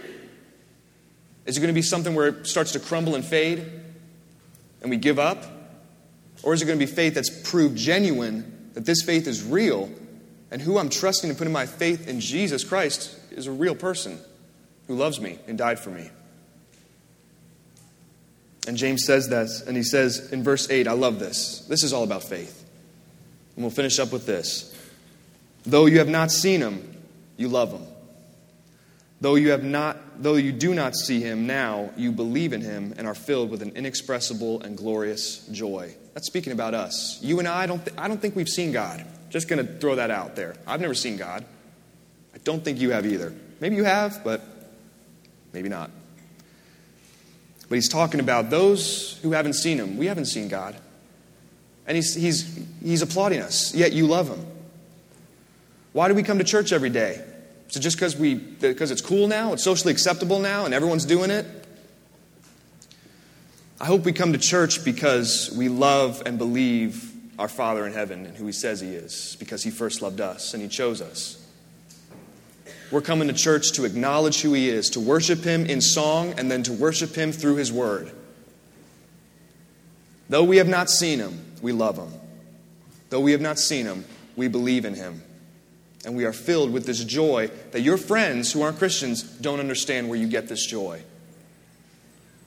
Is 1.46 1.58
it 1.58 1.60
going 1.60 1.74
to 1.74 1.76
be 1.76 1.82
something 1.82 2.16
where 2.16 2.28
it 2.28 2.48
starts 2.48 2.72
to 2.72 2.80
crumble 2.80 3.16
and 3.16 3.24
fade 3.24 3.66
and 4.82 4.90
we 4.90 4.98
give 4.98 5.20
up? 5.20 5.44
Or 6.44 6.54
is 6.54 6.62
it 6.62 6.66
going 6.66 6.78
to 6.80 6.86
be 6.86 6.92
faith 6.92 7.16
that's 7.16 7.50
proved 7.50 7.78
genuine, 7.78 8.70
that 8.74 8.86
this 8.86 9.02
faith 9.02 9.28
is 9.28 9.44
real, 9.44 9.90
and 10.52 10.62
who 10.62 10.78
I'm 10.78 10.90
trusting 10.90 11.30
and 11.30 11.38
putting 11.38 11.54
my 11.54 11.66
faith 11.66 12.08
in 12.08 12.20
Jesus 12.20 12.64
Christ 12.64 13.18
is 13.32 13.48
a 13.48 13.52
real 13.52 13.76
person 13.76 14.20
who 14.88 14.96
loves 14.96 15.20
me 15.20 15.40
and 15.48 15.58
died 15.58 15.80
for 15.80 15.90
me? 15.90 16.10
And 18.68 18.78
James 18.78 19.06
says 19.06 19.30
that, 19.30 19.50
and 19.68 19.78
he 19.78 19.84
says 19.84 20.32
in 20.32 20.44
verse 20.44 20.70
8, 20.70 20.88
I 20.88 20.94
love 20.94 21.20
this. 21.20 21.60
This 21.68 21.84
is 21.84 21.94
all 21.94 22.04
about 22.04 22.24
faith. 22.24 22.64
And 23.56 23.64
we'll 23.64 23.72
finish 23.72 24.00
up 24.00 24.12
with 24.12 24.26
this. 24.26 24.76
Though 25.66 25.86
you 25.86 26.00
have 26.00 26.10
not 26.10 26.32
seen 26.32 26.62
him, 26.62 26.96
you 27.38 27.48
love 27.48 27.72
him. 27.72 27.86
Though 29.26 29.34
you 29.34 29.50
have 29.50 29.64
not 29.64 30.22
though 30.22 30.36
you 30.36 30.52
do 30.52 30.76
not 30.76 30.96
see 30.96 31.20
him 31.20 31.48
now, 31.48 31.90
you 31.98 32.12
believe 32.12 32.54
in 32.54 32.62
him 32.62 32.94
and 32.96 33.08
are 33.08 33.16
filled 33.16 33.50
with 33.50 33.64
an 33.64 33.72
inexpressible 33.76 34.62
and 34.62 34.78
glorious 34.78 35.48
joy. 35.48 35.96
That's 36.14 36.28
speaking 36.28 36.54
about 36.54 36.76
us. 36.76 37.18
You 37.24 37.40
and 37.40 37.48
I, 37.48 37.66
don't, 37.66 37.84
th- 37.84 37.98
I 37.98 38.08
don't 38.08 38.22
think 38.22 38.36
we've 38.36 38.48
seen 38.48 38.72
God. 38.72 39.04
Just 39.32 39.48
going 39.48 39.66
to 39.66 39.74
throw 39.80 39.96
that 39.96 40.12
out 40.12 40.36
there. 40.36 40.56
I've 40.68 40.80
never 40.80 40.94
seen 40.94 41.18
God. 41.18 41.44
I 42.36 42.38
don't 42.44 42.64
think 42.64 42.80
you 42.80 42.92
have 42.92 43.08
either. 43.08 43.34
Maybe 43.60 43.76
you 43.76 43.84
have, 43.84 44.24
but 44.24 44.44
maybe 45.54 45.70
not. 45.70 45.90
But 47.68 47.74
he's 47.78 47.90
talking 47.90 48.20
about 48.20 48.52
those 48.52 49.18
who 49.24 49.32
haven't 49.32 49.54
seen 49.54 49.80
him. 49.80 49.98
We 49.98 50.06
haven't 50.06 50.28
seen 50.28 50.50
God. 50.50 50.76
And 51.88 51.96
he's, 51.96 52.14
he's, 52.14 52.64
he's 52.84 53.02
applauding 53.02 53.42
us, 53.42 53.74
yet 53.74 53.92
you 53.92 54.06
love 54.06 54.28
him. 54.28 54.46
Why 55.94 56.10
do 56.10 56.14
we 56.14 56.22
come 56.22 56.38
to 56.38 56.44
church 56.44 56.72
every 56.72 56.92
day? 56.92 57.26
It 57.68 57.80
just 57.80 57.98
because 57.98 58.16
we 58.16 58.36
because 58.36 58.92
it's 58.92 59.02
cool 59.02 59.28
now, 59.28 59.54
it's 59.54 59.64
socially 59.64 59.92
acceptable 59.92 60.40
now, 60.40 60.66
and 60.66 60.74
everyone's 60.74 61.06
doing 61.06 61.30
it? 61.30 61.46
I 63.80 63.86
hope 63.86 64.06
we 64.06 64.14
come 64.14 64.32
to 64.32 64.40
church 64.40 64.86
because 64.86 65.54
we 65.56 65.68
love 65.68 66.24
and 66.26 66.38
believe 66.38 67.12
our 67.38 67.50
Father 67.50 67.86
in 67.86 67.92
heaven 67.92 68.26
and 68.26 68.36
who 68.38 68.46
He 68.46 68.54
says 68.54 68.80
He 68.80 68.90
is, 68.90 69.36
because 69.40 69.64
He 69.64 69.72
first 69.72 70.02
loved 70.02 70.22
us 70.22 70.54
and 70.54 70.64
He 70.64 70.70
chose 70.70 71.02
us. 71.02 71.42
We're 72.92 73.02
coming 73.02 73.28
to 73.28 73.34
church 73.34 73.74
to 73.74 73.84
acknowledge 73.84 74.42
who 74.42 74.54
He 74.54 74.70
is, 74.70 74.92
to 74.92 75.02
worship 75.02 75.44
Him 75.44 75.66
in 75.66 75.82
song, 75.82 76.36
and 76.38 76.50
then 76.50 76.64
to 76.64 76.74
worship 76.74 77.16
Him 77.16 77.34
through 77.34 77.56
His 77.56 77.72
Word. 77.72 78.12
Though 80.30 80.44
we 80.44 80.58
have 80.58 80.70
not 80.70 80.90
seen 80.90 81.20
Him, 81.20 81.44
we 81.62 81.74
love 81.74 81.98
Him. 81.98 82.14
Though 83.10 83.20
we 83.20 83.34
have 83.34 83.42
not 83.42 83.60
seen 83.60 83.86
Him, 83.86 84.06
we 84.38 84.48
believe 84.48 84.86
in 84.86 84.94
Him. 84.94 85.22
And 86.06 86.16
we 86.16 86.26
are 86.26 86.34
filled 86.34 86.72
with 86.72 86.86
this 86.86 87.04
joy 87.04 87.50
that 87.72 87.82
your 87.82 87.98
friends 87.98 88.52
who 88.52 88.62
aren't 88.62 88.78
Christians 88.78 89.24
don't 89.24 89.60
understand 89.60 90.08
where 90.08 90.18
you 90.18 90.28
get 90.28 90.48
this 90.48 90.66
joy. 90.66 91.02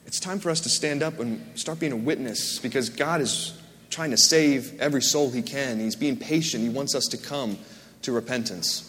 It's 0.06 0.20
time 0.20 0.38
for 0.38 0.48
us 0.48 0.60
to 0.60 0.68
stand 0.68 1.02
up 1.02 1.18
and 1.18 1.58
start 1.58 1.80
being 1.80 1.92
a 1.92 1.96
witness 1.96 2.58
because 2.60 2.88
God 2.88 3.20
is 3.20 3.60
trying 3.90 4.10
to 4.12 4.16
save 4.16 4.80
every 4.80 5.02
soul 5.02 5.30
He 5.30 5.42
can. 5.42 5.80
He's 5.80 5.96
being 5.96 6.16
patient. 6.16 6.62
He 6.62 6.70
wants 6.70 6.94
us 6.94 7.04
to 7.06 7.18
come 7.18 7.58
to 8.02 8.12
repentance. 8.12 8.84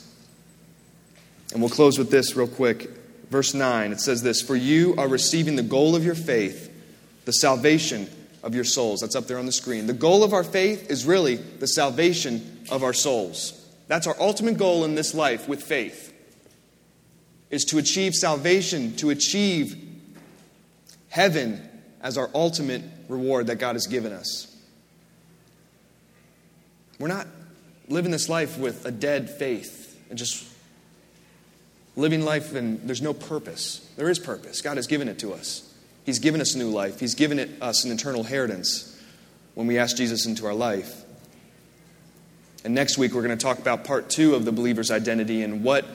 And 1.51 1.62
we'll 1.62 1.71
close 1.71 1.97
with 1.97 2.12
this 2.12 2.36
real 2.36 2.47
quick. 2.47 2.89
Verse 3.29 3.53
9, 3.53 3.91
it 3.91 3.99
says 3.99 4.23
this 4.23 4.41
For 4.41 4.55
you 4.55 4.95
are 4.97 5.08
receiving 5.08 5.55
the 5.55 5.63
goal 5.63 5.95
of 5.95 6.05
your 6.05 6.15
faith, 6.15 6.71
the 7.25 7.34
salvation 7.34 8.08
of 8.43 8.55
your 8.55 8.63
souls. 8.63 9.01
That's 9.01 9.15
up 9.15 9.27
there 9.27 9.39
on 9.39 9.45
the 9.45 9.51
screen. 9.51 9.88
The 9.88 9.93
goal 9.93 10.23
of 10.23 10.34
our 10.34 10.43
faith 10.43 10.89
is 10.89 11.05
really 11.05 11.36
the 11.36 11.67
salvation 11.67 12.65
of 12.71 12.84
our 12.84 12.93
souls. 12.93 13.58
That's 13.89 14.06
our 14.06 14.15
ultimate 14.19 14.58
goal 14.58 14.86
in 14.86 14.93
this 14.93 15.15
life 15.15 15.49
with 15.49 15.63
faith. 15.63 16.13
Is 17.49 17.65
to 17.65 17.80
achieve 17.80 18.13
salvation, 18.13 18.95
to 18.97 19.10
achieve 19.10 19.75
heaven 21.10 21.67
as 21.99 22.15
our 22.15 22.30
ultimate 22.36 22.84
reward 23.10 23.47
that 23.47 23.56
God 23.56 23.73
has 23.73 23.88
given 23.88 24.13
us. 24.13 24.56
We're 26.99 27.08
not 27.08 27.25
living 27.88 28.12
this 28.12 28.30
life 28.30 28.60
with 28.60 28.86
a 28.86 28.91
dead 28.91 29.28
faith 29.28 29.99
and 30.10 30.19
just 30.19 30.47
living 31.95 32.23
life 32.23 32.54
and 32.54 32.80
there's 32.88 33.02
no 33.02 33.13
purpose. 33.13 33.89
There 33.97 34.12
is 34.12 34.19
purpose. 34.19 34.62
God 34.62 34.78
has 34.78 34.86
given 34.86 35.08
it 35.08 35.17
to 35.19 35.34
us. 35.34 35.73
He's 36.06 36.19
given 36.19 36.41
us 36.41 36.54
new 36.54 36.69
life. 36.69 36.99
He's 36.99 37.15
given 37.15 37.39
it, 37.39 37.49
us 37.60 37.86
an 37.86 37.91
eternal 37.91 38.21
inheritance 38.21 39.02
when 39.56 39.65
we 39.65 39.80
ask 39.80 39.97
Jesus 39.97 40.28
into 40.28 40.45
our 40.45 40.54
life. 40.54 41.06
And 42.63 42.75
next 42.75 42.97
week, 42.97 43.13
we're 43.13 43.23
going 43.23 43.37
to 43.37 43.41
talk 43.41 43.59
about 43.59 43.85
part 43.85 44.09
two 44.09 44.35
of 44.35 44.45
the 44.45 44.51
believer's 44.51 44.91
identity 44.91 45.43
and 45.43 45.63
what 45.63 45.85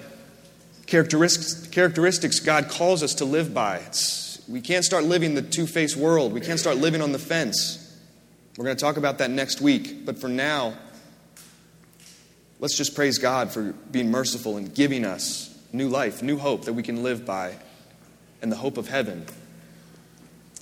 characteristics, 0.87 1.66
characteristics 1.68 2.40
God 2.40 2.68
calls 2.68 3.03
us 3.03 3.14
to 3.14 3.24
live 3.24 3.53
by. 3.53 3.79
It's, 3.79 4.42
we 4.48 4.61
can't 4.61 4.85
start 4.85 5.05
living 5.05 5.35
the 5.35 5.42
two 5.42 5.66
faced 5.66 5.96
world, 5.96 6.33
we 6.33 6.40
can't 6.40 6.59
start 6.59 6.77
living 6.77 7.03
on 7.03 7.12
the 7.12 7.18
fence. 7.18 7.81
We're 8.57 8.66
going 8.66 8.77
to 8.77 8.81
talk 8.81 8.96
about 8.96 9.18
that 9.18 9.31
next 9.31 9.61
week. 9.61 10.07
But 10.07 10.18
for 10.18 10.29
now, 10.29 10.74
let's 12.61 12.77
just 12.77 12.94
praise 12.94 13.18
God 13.18 13.50
for 13.50 13.72
being 13.90 14.11
merciful 14.11 14.57
and 14.57 14.72
giving 14.72 15.05
us 15.05 15.50
new 15.72 15.88
life, 15.88 16.22
new 16.22 16.38
hope 16.38 16.66
that 16.66 16.72
we 16.72 16.83
can 16.83 17.03
live 17.03 17.27
by, 17.27 17.57
and 18.42 18.53
the 18.53 18.57
hope 18.57 18.79
of 18.79 18.88
heaven. 18.88 19.27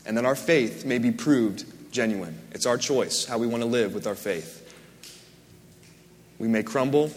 And 0.07 0.17
that 0.17 0.25
our 0.25 0.35
faith 0.35 0.87
may 0.87 0.99
be 0.99 1.13
proved 1.13 1.67
genuine. 1.93 2.39
It's 2.53 2.65
our 2.65 2.79
choice 2.79 3.27
how 3.27 3.37
we 3.37 3.47
want 3.47 3.63
to 3.63 3.69
live 3.69 3.95
with 3.95 4.07
our 4.07 4.15
faith. 4.15 4.62
We 6.43 6.49
may 6.49 6.65
crumble, 6.65 7.13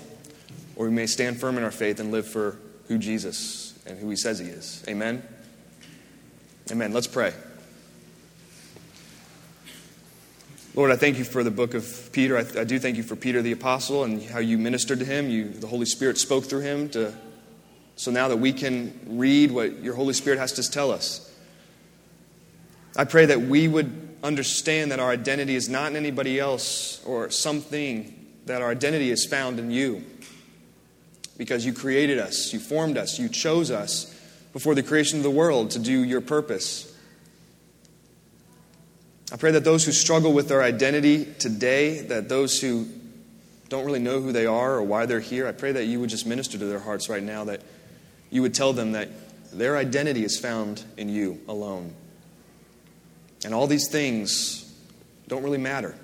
or 0.75 0.85
we 0.85 0.91
may 0.91 1.07
stand 1.07 1.39
firm 1.39 1.57
in 1.57 1.63
our 1.63 1.71
faith 1.71 1.99
and 1.99 2.11
live 2.11 2.27
for 2.27 2.59
who 2.87 2.99
Jesus 2.99 3.73
and 3.87 3.97
who 3.97 4.07
he 4.11 4.15
says 4.15 4.37
he 4.37 4.45
is. 4.45 4.85
Amen? 4.87 5.23
Amen. 6.71 6.93
Let's 6.93 7.07
pray. 7.07 7.33
Lord, 10.75 10.91
I 10.91 10.95
thank 10.95 11.17
you 11.17 11.23
for 11.23 11.43
the 11.43 11.49
book 11.49 11.73
of 11.73 12.11
Peter. 12.11 12.37
I, 12.37 12.41
I, 12.61 12.63
do 12.65 12.77
thank 12.77 12.97
you 12.97 13.01
for 13.01 13.15
Peter 13.15 13.41
the 13.41 13.51
apostle 13.51 14.03
and 14.03 14.21
how 14.21 14.37
you 14.37 14.59
ministered 14.59 14.99
to 14.99 15.05
him. 15.05 15.27
You, 15.27 15.49
the 15.49 15.65
Holy 15.65 15.87
Spirit 15.87 16.19
spoke 16.19 16.43
through 16.43 16.61
him 16.61 16.89
to, 16.89 17.11
so 17.95 18.11
now 18.11 18.27
that 18.27 18.37
we 18.37 18.53
can 18.53 18.93
read 19.07 19.49
what 19.49 19.81
your 19.81 19.95
Holy 19.95 20.13
Spirit 20.13 20.37
has 20.37 20.51
to 20.51 20.69
tell 20.69 20.91
us. 20.91 21.33
I 22.95 23.05
pray 23.05 23.25
that 23.25 23.41
we 23.41 23.67
would 23.67 24.17
understand 24.21 24.91
that 24.91 24.99
our 24.99 25.09
identity 25.09 25.55
is 25.55 25.67
not 25.67 25.89
in 25.89 25.95
anybody 25.95 26.39
else 26.39 27.03
or 27.05 27.31
something 27.31 28.24
that 28.45 28.61
our 28.61 28.69
identity 28.69 29.11
is 29.11 29.25
found 29.25 29.59
in 29.59 29.71
you. 29.71 30.03
Because 31.37 31.65
you 31.65 31.73
created 31.73 32.17
us, 32.17 32.53
you 32.53 32.59
formed 32.59 32.97
us, 32.97 33.19
you 33.19 33.27
chose 33.27 33.69
us 33.69 34.13
before 34.53 34.73
the 34.73 34.83
creation 34.83 35.17
of 35.17 35.23
the 35.23 35.29
world 35.29 35.71
to 35.71 35.79
do 35.79 36.03
your 36.03 36.21
purpose. 36.21 36.91
I 39.33 39.37
pray 39.37 39.51
that 39.51 39.63
those 39.63 39.83
who 39.83 39.91
struggle 39.91 40.31
with 40.31 40.47
their 40.47 40.63
identity 40.63 41.25
today, 41.25 42.01
that 42.03 42.29
those 42.29 42.61
who 42.61 42.87
don't 43.67 43.83
really 43.85 43.99
know 43.99 44.21
who 44.21 44.31
they 44.31 44.45
are 44.45 44.75
or 44.75 44.83
why 44.83 45.07
they're 45.07 45.19
here, 45.19 45.47
I 45.47 45.51
pray 45.51 45.73
that 45.73 45.85
you 45.85 45.99
would 45.99 46.09
just 46.09 46.25
minister 46.25 46.57
to 46.57 46.65
their 46.65 46.79
hearts 46.79 47.09
right 47.09 47.23
now, 47.23 47.43
that 47.45 47.61
you 48.29 48.41
would 48.43 48.53
tell 48.53 48.71
them 48.71 48.93
that 48.93 49.09
their 49.51 49.75
identity 49.75 50.23
is 50.23 50.39
found 50.39 50.83
in 50.95 51.09
you 51.09 51.41
alone. 51.47 51.93
And 53.43 53.53
all 53.53 53.67
these 53.67 53.89
things 53.89 54.71
don't 55.27 55.43
really 55.43 55.57
matter. 55.57 55.95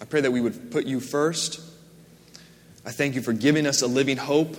I 0.00 0.04
pray 0.04 0.20
that 0.22 0.30
we 0.30 0.40
would 0.40 0.70
put 0.70 0.86
you 0.86 1.00
first. 1.00 1.60
I 2.86 2.90
thank 2.90 3.14
you 3.14 3.22
for 3.22 3.32
giving 3.32 3.66
us 3.66 3.82
a 3.82 3.86
living 3.86 4.16
hope. 4.16 4.56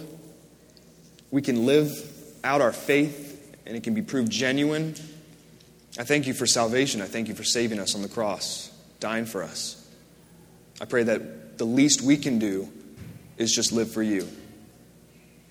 We 1.31 1.41
can 1.41 1.65
live 1.65 1.91
out 2.43 2.61
our 2.61 2.71
faith 2.71 3.55
and 3.65 3.75
it 3.75 3.83
can 3.83 3.93
be 3.93 4.01
proved 4.01 4.31
genuine 4.31 4.95
I 5.99 6.03
thank 6.03 6.25
you 6.25 6.33
for 6.33 6.47
salvation. 6.47 7.01
I 7.01 7.05
thank 7.05 7.27
you 7.27 7.35
for 7.35 7.43
saving 7.43 7.79
us 7.79 7.95
on 7.95 8.01
the 8.01 8.07
cross, 8.07 8.71
dying 8.99 9.25
for 9.25 9.43
us. 9.43 9.77
I 10.79 10.85
pray 10.85 11.03
that 11.03 11.57
the 11.57 11.65
least 11.65 12.01
we 12.01 12.17
can 12.17 12.39
do 12.39 12.69
is 13.37 13.53
just 13.53 13.71
live 13.71 13.91
for 13.91 14.01
you. 14.01 14.27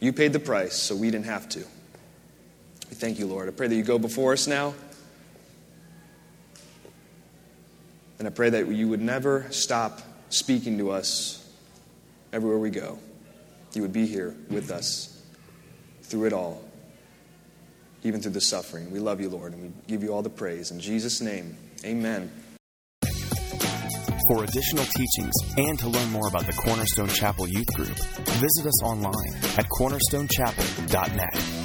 You 0.00 0.12
paid 0.14 0.32
the 0.32 0.40
price, 0.40 0.74
so 0.74 0.96
we 0.96 1.10
didn't 1.10 1.26
have 1.26 1.48
to. 1.50 1.58
We 1.58 2.96
thank 2.96 3.18
you, 3.18 3.26
Lord. 3.26 3.48
I 3.48 3.52
pray 3.52 3.68
that 3.68 3.74
you 3.74 3.82
go 3.82 3.98
before 3.98 4.32
us 4.32 4.46
now. 4.46 4.74
And 8.20 8.28
I 8.28 8.30
pray 8.30 8.50
that 8.50 8.68
you 8.68 8.86
would 8.86 9.00
never 9.00 9.46
stop 9.48 10.02
speaking 10.28 10.76
to 10.76 10.90
us 10.90 11.50
everywhere 12.34 12.58
we 12.58 12.68
go. 12.68 12.98
You 13.72 13.80
would 13.80 13.94
be 13.94 14.04
here 14.06 14.36
with 14.50 14.70
us 14.70 15.22
through 16.02 16.26
it 16.26 16.34
all, 16.34 16.62
even 18.04 18.20
through 18.20 18.32
the 18.32 18.42
suffering. 18.42 18.90
We 18.90 18.98
love 18.98 19.22
you, 19.22 19.30
Lord, 19.30 19.54
and 19.54 19.62
we 19.62 19.72
give 19.88 20.02
you 20.02 20.12
all 20.12 20.20
the 20.20 20.28
praise. 20.28 20.70
In 20.70 20.80
Jesus' 20.80 21.22
name, 21.22 21.56
amen. 21.82 22.30
For 24.28 24.44
additional 24.44 24.84
teachings 24.84 25.32
and 25.56 25.78
to 25.78 25.88
learn 25.88 26.10
more 26.10 26.28
about 26.28 26.46
the 26.46 26.52
Cornerstone 26.52 27.08
Chapel 27.08 27.48
Youth 27.48 27.72
Group, 27.74 27.88
visit 27.88 28.66
us 28.66 28.82
online 28.82 29.34
at 29.56 29.64
cornerstonechapel.net. 29.80 31.59